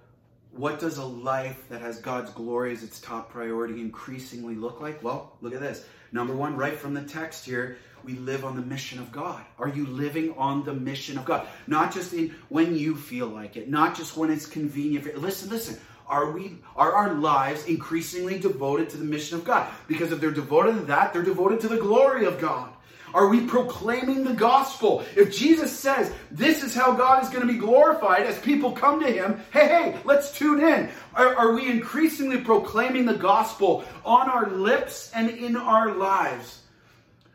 [0.56, 5.04] what does a life that has God's glory as its top priority increasingly look like?
[5.04, 5.86] Well, look at this.
[6.12, 9.44] Number one, right from the text here, we live on the mission of God.
[9.58, 11.48] Are you living on the mission of God?
[11.68, 15.18] Not just in when you feel like it, not just when it's convenient.
[15.18, 15.80] Listen, listen.
[16.13, 19.67] Are we are our lives increasingly devoted to the mission of God?
[19.88, 22.71] Because if they're devoted to that, they're devoted to the glory of God.
[23.15, 25.04] Are we proclaiming the gospel?
[25.15, 28.99] If Jesus says this is how God is going to be glorified as people come
[28.99, 30.91] to him, hey, hey, let's tune in.
[31.15, 36.62] Are, are, we increasingly proclaiming the gospel on our lips and in our lives?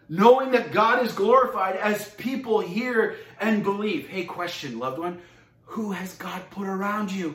[0.08, 4.06] Knowing that God is glorified as people hear and believe.
[4.06, 5.20] Hey, question, loved one.
[5.64, 7.34] Who has God put around you?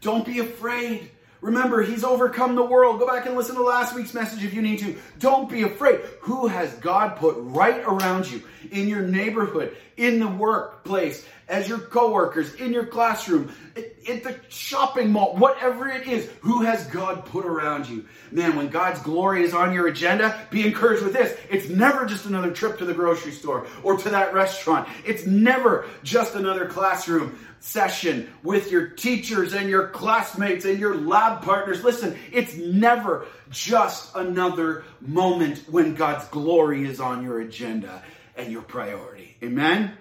[0.00, 1.10] Don't be afraid.
[1.40, 2.98] Remember, he's overcome the world.
[2.98, 4.96] Go back and listen to last week's message if you need to.
[5.18, 6.00] Don't be afraid.
[6.20, 11.80] Who has God put right around you in your neighborhood, in the workplace, as your
[11.80, 16.30] coworkers, in your classroom, at the shopping mall, whatever it is?
[16.42, 18.06] Who has God put around you?
[18.30, 21.36] Man, when God's glory is on your agenda, be encouraged with this.
[21.50, 24.88] It's never just another trip to the grocery store or to that restaurant.
[25.04, 31.42] It's never just another classroom session with your teachers and your classmates and your lab
[31.42, 31.82] partners.
[31.82, 38.02] Listen, it's never just another moment when God's glory is on your agenda
[38.36, 39.36] and your priority.
[39.42, 39.96] Amen?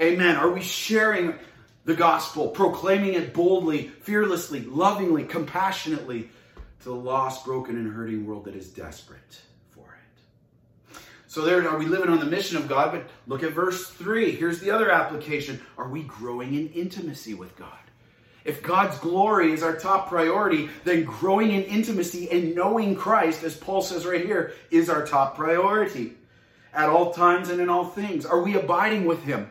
[0.00, 0.36] Amen.
[0.36, 1.34] Are we sharing
[1.84, 6.30] the gospel, proclaiming it boldly, fearlessly, lovingly, compassionately
[6.80, 9.40] to the lost, broken, and hurting world that is desperate?
[9.70, 9.98] For
[10.92, 10.98] it?
[11.26, 12.92] So there, are we living on the mission of God?
[12.92, 14.32] But look at verse 3.
[14.32, 15.60] Here's the other application.
[15.76, 17.72] Are we growing in intimacy with God?
[18.44, 23.56] If God's glory is our top priority, then growing in intimacy and knowing Christ, as
[23.56, 26.14] Paul says right here, is our top priority
[26.72, 28.24] at all times and in all things.
[28.24, 29.50] Are we abiding with Him?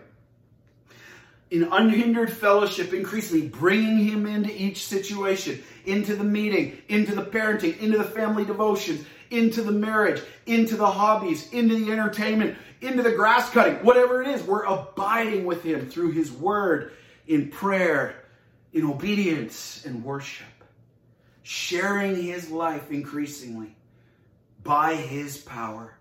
[1.50, 7.80] In unhindered fellowship, increasingly bringing Him into each situation, into the meeting, into the parenting,
[7.80, 13.12] into the family devotions, into the marriage, into the hobbies, into the entertainment, into the
[13.12, 16.92] grass cutting, whatever it is, we're abiding with Him through His Word,
[17.28, 18.24] in prayer,
[18.74, 20.48] in obedience and worship,
[21.44, 23.76] sharing His life increasingly
[24.64, 25.97] by His power.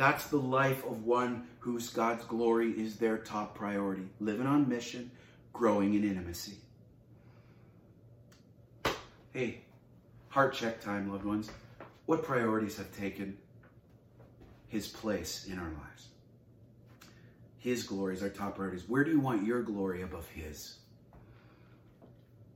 [0.00, 4.08] That's the life of one whose God's glory is their top priority.
[4.18, 5.10] Living on mission,
[5.52, 6.54] growing in intimacy.
[9.34, 9.60] Hey,
[10.30, 11.50] Heart check time, loved ones.
[12.06, 13.36] What priorities have taken
[14.68, 16.06] his place in our lives?
[17.58, 18.88] His glory is our top priorities.
[18.88, 20.78] Where do you want your glory above his?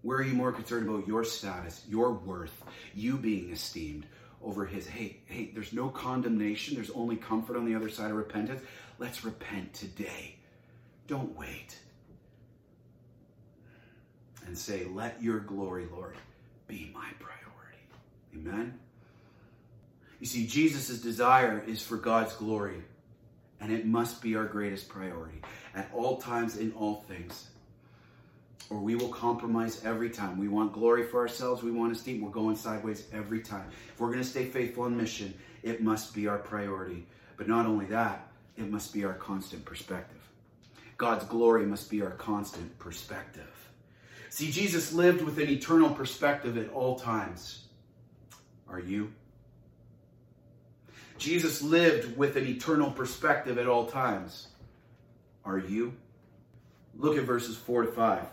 [0.00, 2.64] Where are you more concerned about your status, your worth,
[2.94, 4.06] you being esteemed
[4.44, 4.86] over his?
[4.86, 6.74] Hey, hey, there's no condemnation.
[6.74, 8.62] There's only comfort on the other side of repentance.
[8.98, 10.36] Let's repent today.
[11.06, 11.78] Don't wait.
[14.46, 16.16] And say, let your glory, Lord,
[16.68, 17.82] be my priority.
[18.34, 18.78] Amen?
[20.20, 22.82] You see, Jesus' desire is for God's glory,
[23.60, 25.40] and it must be our greatest priority
[25.74, 27.48] at all times in all things.
[28.70, 30.38] Or we will compromise every time.
[30.38, 33.68] We want glory for ourselves, we want esteem, we're going sideways every time.
[33.92, 37.06] If we're going to stay faithful in mission, it must be our priority.
[37.36, 40.20] But not only that, it must be our constant perspective.
[40.96, 43.50] God's glory must be our constant perspective.
[44.30, 47.64] See, Jesus lived with an eternal perspective at all times.
[48.68, 49.12] Are you?
[51.18, 54.48] Jesus lived with an eternal perspective at all times.
[55.44, 55.94] Are you?
[56.96, 58.26] Look at verses 4 to 5.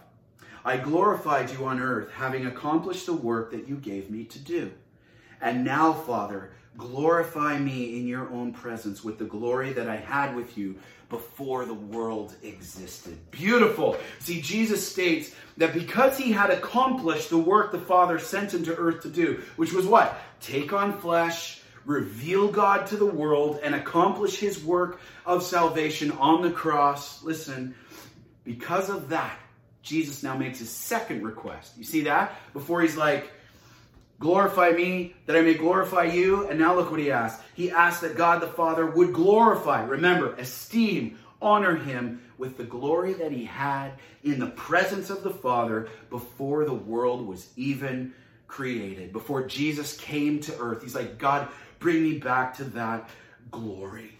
[0.63, 4.71] I glorified you on earth, having accomplished the work that you gave me to do.
[5.41, 10.35] And now, Father, glorify me in your own presence with the glory that I had
[10.35, 10.75] with you
[11.09, 13.17] before the world existed.
[13.31, 13.97] Beautiful.
[14.19, 18.75] See, Jesus states that because he had accomplished the work the Father sent him to
[18.75, 20.17] earth to do, which was what?
[20.39, 26.41] Take on flesh, reveal God to the world, and accomplish his work of salvation on
[26.41, 27.21] the cross.
[27.23, 27.75] Listen,
[28.45, 29.37] because of that,
[29.81, 31.73] Jesus now makes his second request.
[31.77, 32.35] You see that?
[32.53, 33.29] Before he's like,
[34.21, 36.47] Glorify me that I may glorify you.
[36.47, 37.43] And now look what he asks.
[37.55, 43.13] He asks that God the Father would glorify, remember, esteem, honor him with the glory
[43.13, 48.13] that he had in the presence of the Father before the world was even
[48.47, 50.83] created, before Jesus came to earth.
[50.83, 51.47] He's like, God,
[51.79, 53.09] bring me back to that
[53.49, 54.19] glory.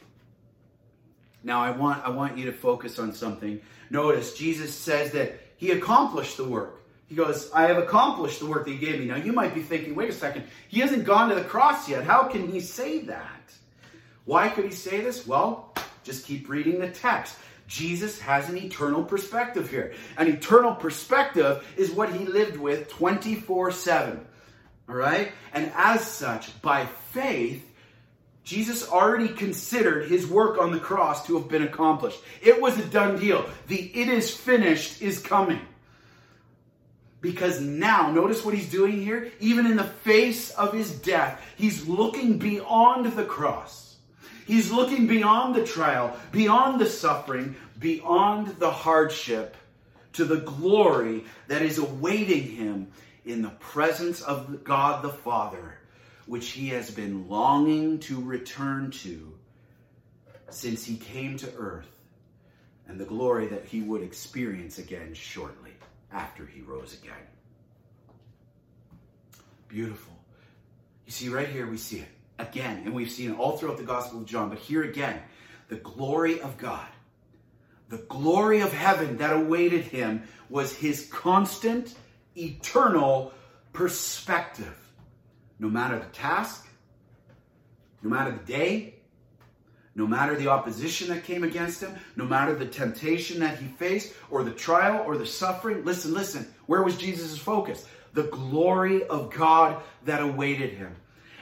[1.43, 3.61] Now I want I want you to focus on something.
[3.91, 6.81] Notice Jesus says that he accomplished the work.
[7.07, 9.05] He goes, I have accomplished the work that he gave me.
[9.05, 12.03] Now you might be thinking, wait a second, he hasn't gone to the cross yet.
[12.03, 13.53] How can he say that?
[14.25, 15.27] Why could he say this?
[15.27, 15.71] Well,
[16.03, 17.37] just keep reading the text.
[17.67, 19.93] Jesus has an eternal perspective here.
[20.17, 24.25] An eternal perspective is what he lived with 24 7.
[24.89, 25.31] All right?
[25.53, 27.70] And as such, by faith,
[28.43, 32.19] Jesus already considered his work on the cross to have been accomplished.
[32.41, 33.47] It was a done deal.
[33.67, 35.61] The it is finished is coming.
[37.21, 39.31] Because now, notice what he's doing here.
[39.39, 43.95] Even in the face of his death, he's looking beyond the cross.
[44.47, 49.55] He's looking beyond the trial, beyond the suffering, beyond the hardship
[50.13, 52.87] to the glory that is awaiting him
[53.23, 55.77] in the presence of God the Father,
[56.31, 59.33] which he has been longing to return to
[60.49, 61.91] since he came to earth,
[62.87, 65.73] and the glory that he would experience again shortly
[66.09, 67.27] after he rose again.
[69.67, 70.13] Beautiful.
[71.05, 72.07] You see, right here, we see it
[72.39, 75.21] again, and we've seen it all throughout the Gospel of John, but here again,
[75.67, 76.87] the glory of God,
[77.89, 81.93] the glory of heaven that awaited him was his constant,
[82.37, 83.33] eternal
[83.73, 84.80] perspective.
[85.61, 86.67] No matter the task,
[88.01, 88.95] no matter the day,
[89.93, 94.13] No matter the opposition that came against him, no matter the temptation that he faced,
[94.29, 97.85] or the trial, or the suffering, listen, listen, where was Jesus' focus?
[98.13, 100.95] The glory of God that awaited him.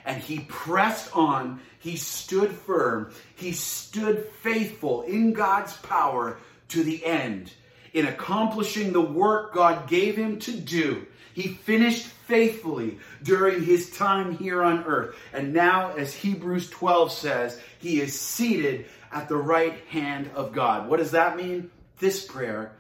[0.04, 6.40] And he pressed on, he stood firm, he stood faithful in God's power
[6.70, 7.54] to the end
[7.94, 11.06] in accomplishing the work God gave him to do.
[11.34, 15.16] He finished faithfully during his time here on earth.
[15.34, 20.90] And now, as Hebrews 12 says, he is seated at the right hand of God.
[20.90, 21.72] What does that mean?
[22.00, 22.74] This prayer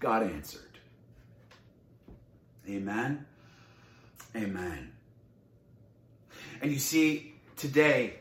[0.00, 0.62] God answered.
[2.68, 3.26] Amen.
[4.34, 4.92] Amen.
[6.60, 8.14] And you see, today,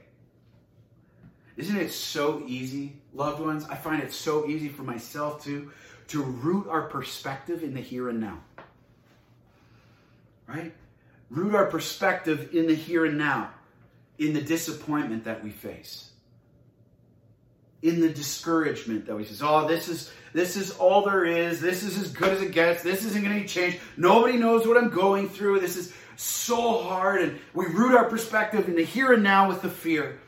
[1.58, 3.66] isn't it so easy, loved ones?
[3.70, 5.72] I find it so easy for myself to
[6.08, 8.40] to root our perspective in the here and now.
[10.48, 10.74] Right?
[11.30, 13.52] Root our perspective in the here and now,
[14.20, 16.10] in the disappointment that we face,
[17.82, 19.41] in the discouragement that we face.
[19.43, 21.62] Oh, this is this is all there is.
[21.62, 22.84] This is as good as it gets.
[22.84, 23.80] This isn't going to change.
[23.98, 25.62] Nobody knows what I'm going through.
[25.62, 29.62] This is so hard, and we root our perspective in the here and now with
[29.62, 30.20] the fear.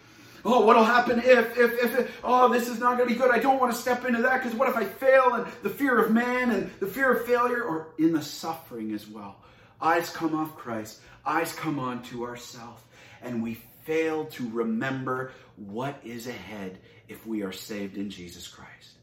[0.45, 3.31] Oh, what'll happen if, if, if, oh, this is not going to be good.
[3.31, 5.33] I don't want to step into that because what if I fail?
[5.33, 9.07] And the fear of man and the fear of failure, or in the suffering as
[9.07, 9.37] well.
[9.81, 12.81] Eyes come off Christ, eyes come on to ourselves,
[13.21, 18.97] and we fail to remember what is ahead if we are saved in Jesus Christ.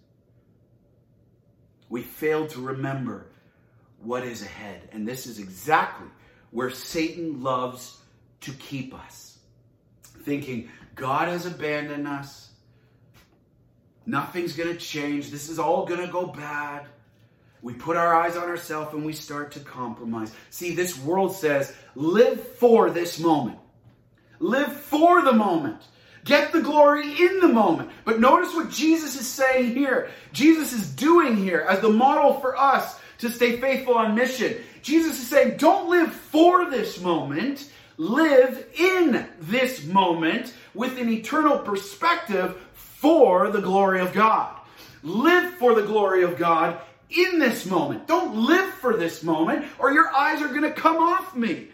[1.89, 3.27] We fail to remember
[4.03, 4.89] what is ahead.
[4.93, 6.09] And this is exactly
[6.51, 7.99] where Satan loves
[8.43, 9.39] to keep us.
[10.23, 12.51] Thinking, God has abandoned us.
[14.07, 15.31] Nothing's going to change.
[15.31, 16.87] This is all going to go bad.
[17.65, 20.31] We put our eyes on ourselves and we start to compromise.
[20.51, 23.59] See, this world says, live for this moment.
[24.39, 25.81] Live for the moment.
[26.27, 27.89] Get the glory in the moment.
[28.05, 30.11] But notice what Jesus is saying here.
[30.35, 34.57] Jesus is doing here as the model for us to stay faithful on mission.
[34.83, 37.71] Jesus is saying, don't live for this moment.
[37.97, 44.55] Live in this moment with an eternal perspective for the glory of God.
[45.03, 46.79] Live for the glory of God
[47.17, 48.07] in this moment.
[48.07, 51.69] Don't live for this moment or your eyes are going to come off me.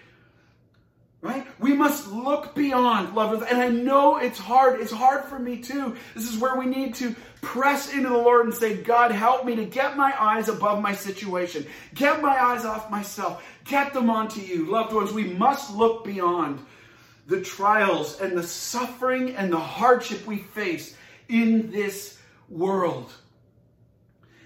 [1.22, 1.47] Right?
[1.59, 3.43] We must look beyond, lovers.
[3.43, 4.80] And I know it's hard.
[4.80, 5.97] It's hard for me too.
[6.14, 9.55] This is where we need to press into the Lord and say, God, help me
[9.57, 11.66] to get my eyes above my situation.
[11.95, 13.45] Get my eyes off myself.
[13.64, 14.70] Get them onto you.
[14.70, 16.59] Loved ones, we must look beyond
[17.26, 20.97] the trials and the suffering and the hardship we face
[21.28, 22.18] in this
[22.49, 23.12] world.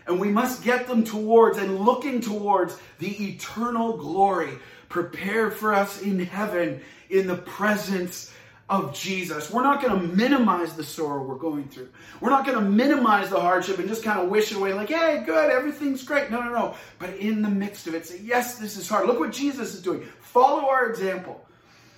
[0.06, 4.50] And we must get them towards and looking towards the eternal glory
[4.88, 8.32] prepared for us in heaven in the presence
[8.68, 9.50] of Jesus.
[9.50, 11.88] We're not going to minimize the sorrow we're going through.
[12.20, 14.88] We're not going to minimize the hardship and just kind of wish it away like,
[14.88, 16.30] hey, good, everything's great.
[16.30, 16.74] No, no, no.
[16.98, 19.06] But in the midst of it, say, yes, this is hard.
[19.06, 20.06] Look what Jesus is doing.
[20.20, 21.44] Follow our example.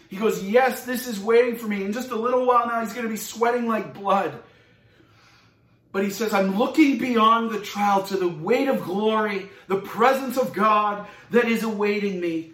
[0.09, 1.84] He goes, Yes, this is waiting for me.
[1.84, 4.40] In just a little while now, he's going to be sweating like blood.
[5.93, 10.37] But he says, I'm looking beyond the trial to the weight of glory, the presence
[10.37, 12.53] of God that is awaiting me.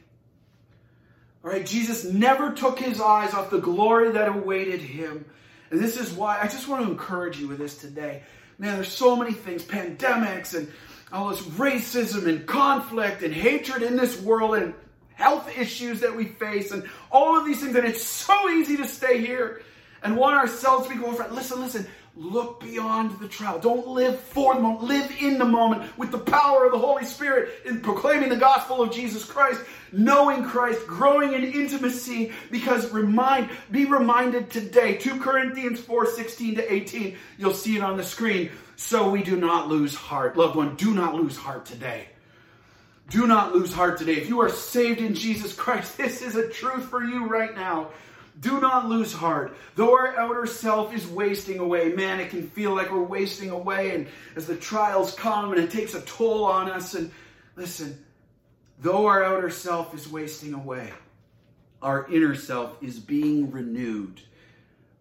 [1.44, 5.24] All right, Jesus never took his eyes off the glory that awaited him.
[5.70, 8.22] And this is why I just want to encourage you with this today.
[8.58, 10.70] Man, there's so many things pandemics and
[11.10, 14.54] all this racism and conflict and hatred in this world.
[14.54, 14.74] And
[15.14, 17.76] health issues that we face and all of these things.
[17.76, 19.62] And it's so easy to stay here
[20.02, 21.32] and want ourselves to be glorified.
[21.32, 21.86] Listen, listen.
[22.14, 23.58] Look beyond the trial.
[23.58, 24.84] Don't live for the moment.
[24.84, 28.82] Live in the moment with the power of the Holy Spirit in proclaiming the gospel
[28.82, 32.32] of Jesus Christ, knowing Christ, growing in intimacy.
[32.50, 37.16] Because remind, be reminded today, 2 Corinthians 4, 16 to 18.
[37.38, 38.50] You'll see it on the screen.
[38.76, 40.36] So we do not lose heart.
[40.36, 42.08] Loved one, do not lose heart today.
[43.08, 44.14] Do not lose heart today.
[44.14, 47.88] If you are saved in Jesus Christ, this is a truth for you right now.
[48.40, 49.56] Do not lose heart.
[49.74, 53.94] Though our outer self is wasting away, man, it can feel like we're wasting away.
[53.94, 57.10] And as the trials come and it takes a toll on us, and
[57.56, 58.02] listen,
[58.78, 60.92] though our outer self is wasting away,
[61.82, 64.20] our inner self is being renewed,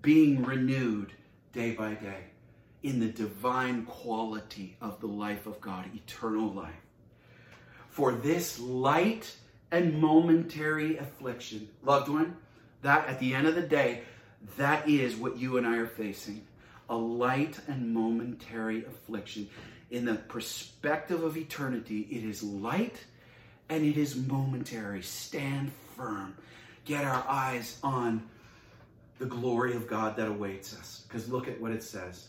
[0.01, 1.13] being renewed
[1.53, 2.25] day by day
[2.83, 6.73] in the divine quality of the life of God, eternal life
[7.91, 9.35] for this light
[9.69, 11.69] and momentary affliction.
[11.83, 12.37] Loved one,
[12.81, 14.01] that at the end of the day,
[14.57, 16.45] that is what you and I are facing
[16.89, 19.49] a light and momentary affliction.
[19.91, 22.95] In the perspective of eternity, it is light
[23.69, 25.01] and it is momentary.
[25.01, 26.35] Stand firm.
[26.83, 28.23] Get our eyes on
[29.19, 31.05] the glory of God that awaits us.
[31.07, 32.27] Because look at what it says.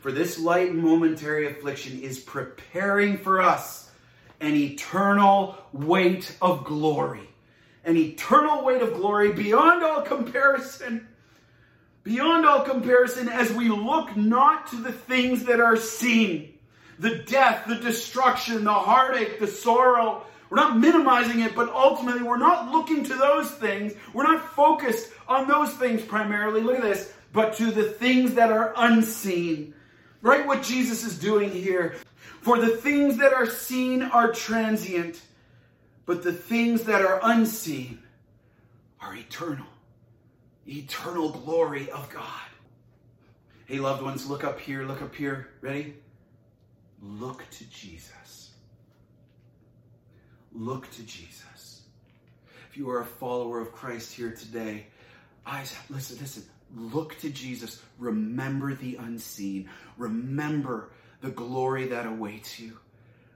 [0.00, 3.90] For this light and momentary affliction is preparing for us
[4.40, 7.28] an eternal weight of glory.
[7.88, 11.08] An eternal weight of glory beyond all comparison.
[12.02, 16.52] Beyond all comparison, as we look not to the things that are seen
[16.98, 20.22] the death, the destruction, the heartache, the sorrow.
[20.50, 23.94] We're not minimizing it, but ultimately we're not looking to those things.
[24.12, 26.60] We're not focused on those things primarily.
[26.60, 29.72] Look at this, but to the things that are unseen.
[30.20, 30.46] Right?
[30.46, 31.96] What Jesus is doing here.
[32.42, 35.22] For the things that are seen are transient,
[36.08, 37.98] but the things that are unseen
[38.98, 39.66] are eternal.
[40.66, 42.48] Eternal glory of God.
[43.66, 45.50] Hey, loved ones, look up here, look up here.
[45.60, 45.96] Ready?
[47.02, 48.52] Look to Jesus.
[50.54, 51.82] Look to Jesus.
[52.70, 54.86] If you are a follower of Christ here today,
[55.44, 56.44] eyes, listen, listen,
[56.74, 57.82] look to Jesus.
[57.98, 59.68] Remember the unseen.
[59.98, 60.88] Remember
[61.20, 62.78] the glory that awaits you.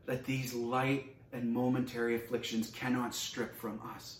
[0.06, 4.18] Let these light and momentary afflictions cannot strip from us.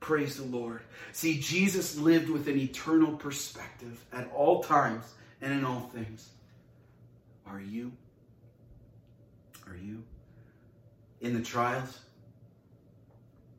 [0.00, 0.82] Praise the Lord.
[1.12, 5.04] See, Jesus lived with an eternal perspective at all times
[5.40, 6.28] and in all things.
[7.46, 7.92] Are you?
[9.66, 10.02] Are you?
[11.20, 12.00] In the trials?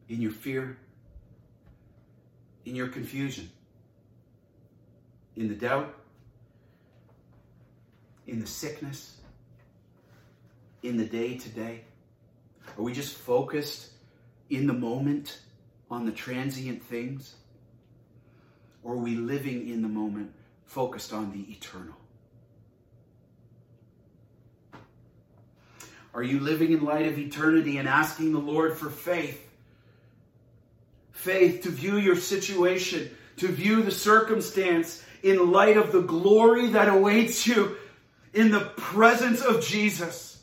[0.07, 0.77] In your fear?
[2.65, 3.49] In your confusion?
[5.35, 5.93] In the doubt?
[8.27, 9.17] In the sickness?
[10.83, 11.81] In the day to day?
[12.77, 13.89] Are we just focused
[14.49, 15.39] in the moment
[15.89, 17.35] on the transient things?
[18.83, 20.31] Or are we living in the moment
[20.65, 21.95] focused on the eternal?
[26.13, 29.41] Are you living in light of eternity and asking the Lord for faith?
[31.11, 36.87] Faith to view your situation, to view the circumstance in light of the glory that
[36.87, 37.75] awaits you
[38.33, 40.34] in the presence of Jesus.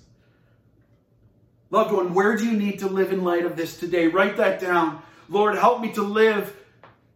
[1.73, 4.07] Loved one, where do you need to live in light of this today?
[4.07, 5.03] Write that down.
[5.31, 6.55] Lord, help me to live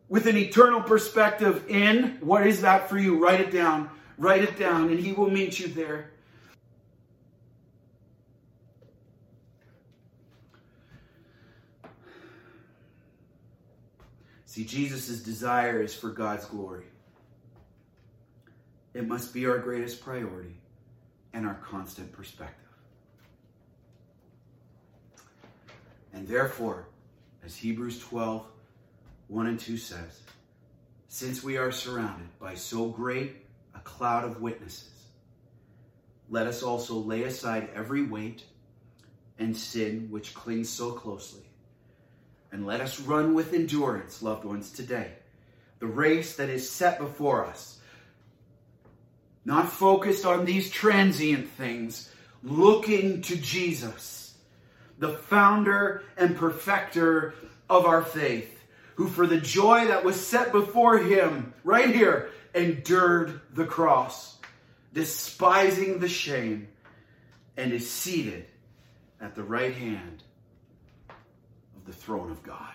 [0.09, 3.23] with an eternal perspective in what is that for you?
[3.23, 3.91] Write it down.
[4.17, 6.11] Write it down, and He will meet you there.
[14.47, 16.87] See, Jesus' desire is for God's glory.
[18.95, 20.57] It must be our greatest priority
[21.35, 22.66] and our constant perspective.
[26.17, 26.89] And therefore,
[27.45, 28.43] as Hebrews 12,
[29.29, 30.23] 1 and 2 says,
[31.09, 33.45] since we are surrounded by so great
[33.75, 34.89] a cloud of witnesses,
[36.31, 38.45] let us also lay aside every weight
[39.39, 41.43] and sin which clings so closely
[42.51, 45.12] and let us run with endurance, loved ones, today.
[45.81, 47.79] The race that is set before us.
[49.45, 52.11] Not focused on these transient things,
[52.43, 54.26] looking to Jesus,
[54.99, 57.34] the founder and perfecter
[57.68, 58.62] of our faith,
[58.94, 64.38] who for the joy that was set before him, right here, endured the cross,
[64.92, 66.68] despising the shame,
[67.57, 68.47] and is seated
[69.20, 70.22] at the right hand
[71.76, 72.72] of the throne of God.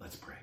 [0.00, 0.36] Let's pray.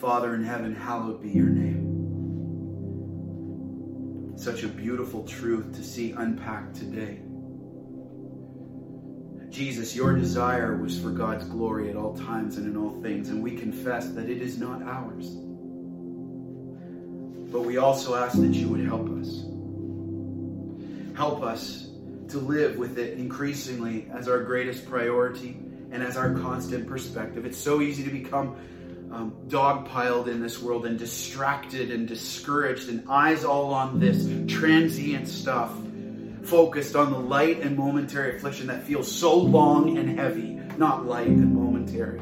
[0.00, 1.87] Father in heaven, hallowed be your name.
[4.38, 7.18] Such a beautiful truth to see unpacked today.
[9.50, 13.42] Jesus, your desire was for God's glory at all times and in all things, and
[13.42, 15.28] we confess that it is not ours.
[17.50, 19.42] But we also ask that you would help us.
[21.16, 21.88] Help us
[22.28, 25.56] to live with it increasingly as our greatest priority
[25.90, 27.44] and as our constant perspective.
[27.44, 28.56] It's so easy to become
[29.18, 35.26] um, dogpiled in this world and distracted and discouraged and eyes all on this transient
[35.26, 35.72] stuff,
[36.42, 41.26] focused on the light and momentary affliction that feels so long and heavy, not light
[41.26, 42.20] and momentary.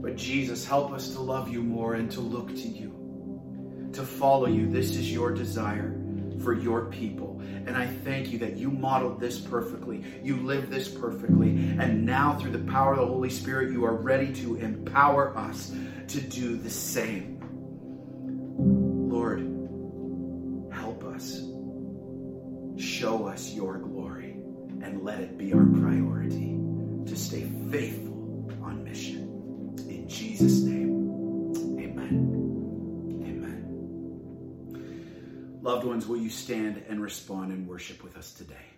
[0.00, 4.46] But Jesus, help us to love you more and to look to you to follow
[4.46, 4.70] you.
[4.70, 6.05] This is your desire
[6.42, 7.40] for your people.
[7.66, 10.04] And I thank you that you modeled this perfectly.
[10.22, 11.50] You lived this perfectly.
[11.78, 15.72] And now, through the power of the Holy Spirit, you are ready to empower us
[16.08, 17.35] to do the same.
[35.96, 38.75] Ones, will you stand and respond and worship with us today?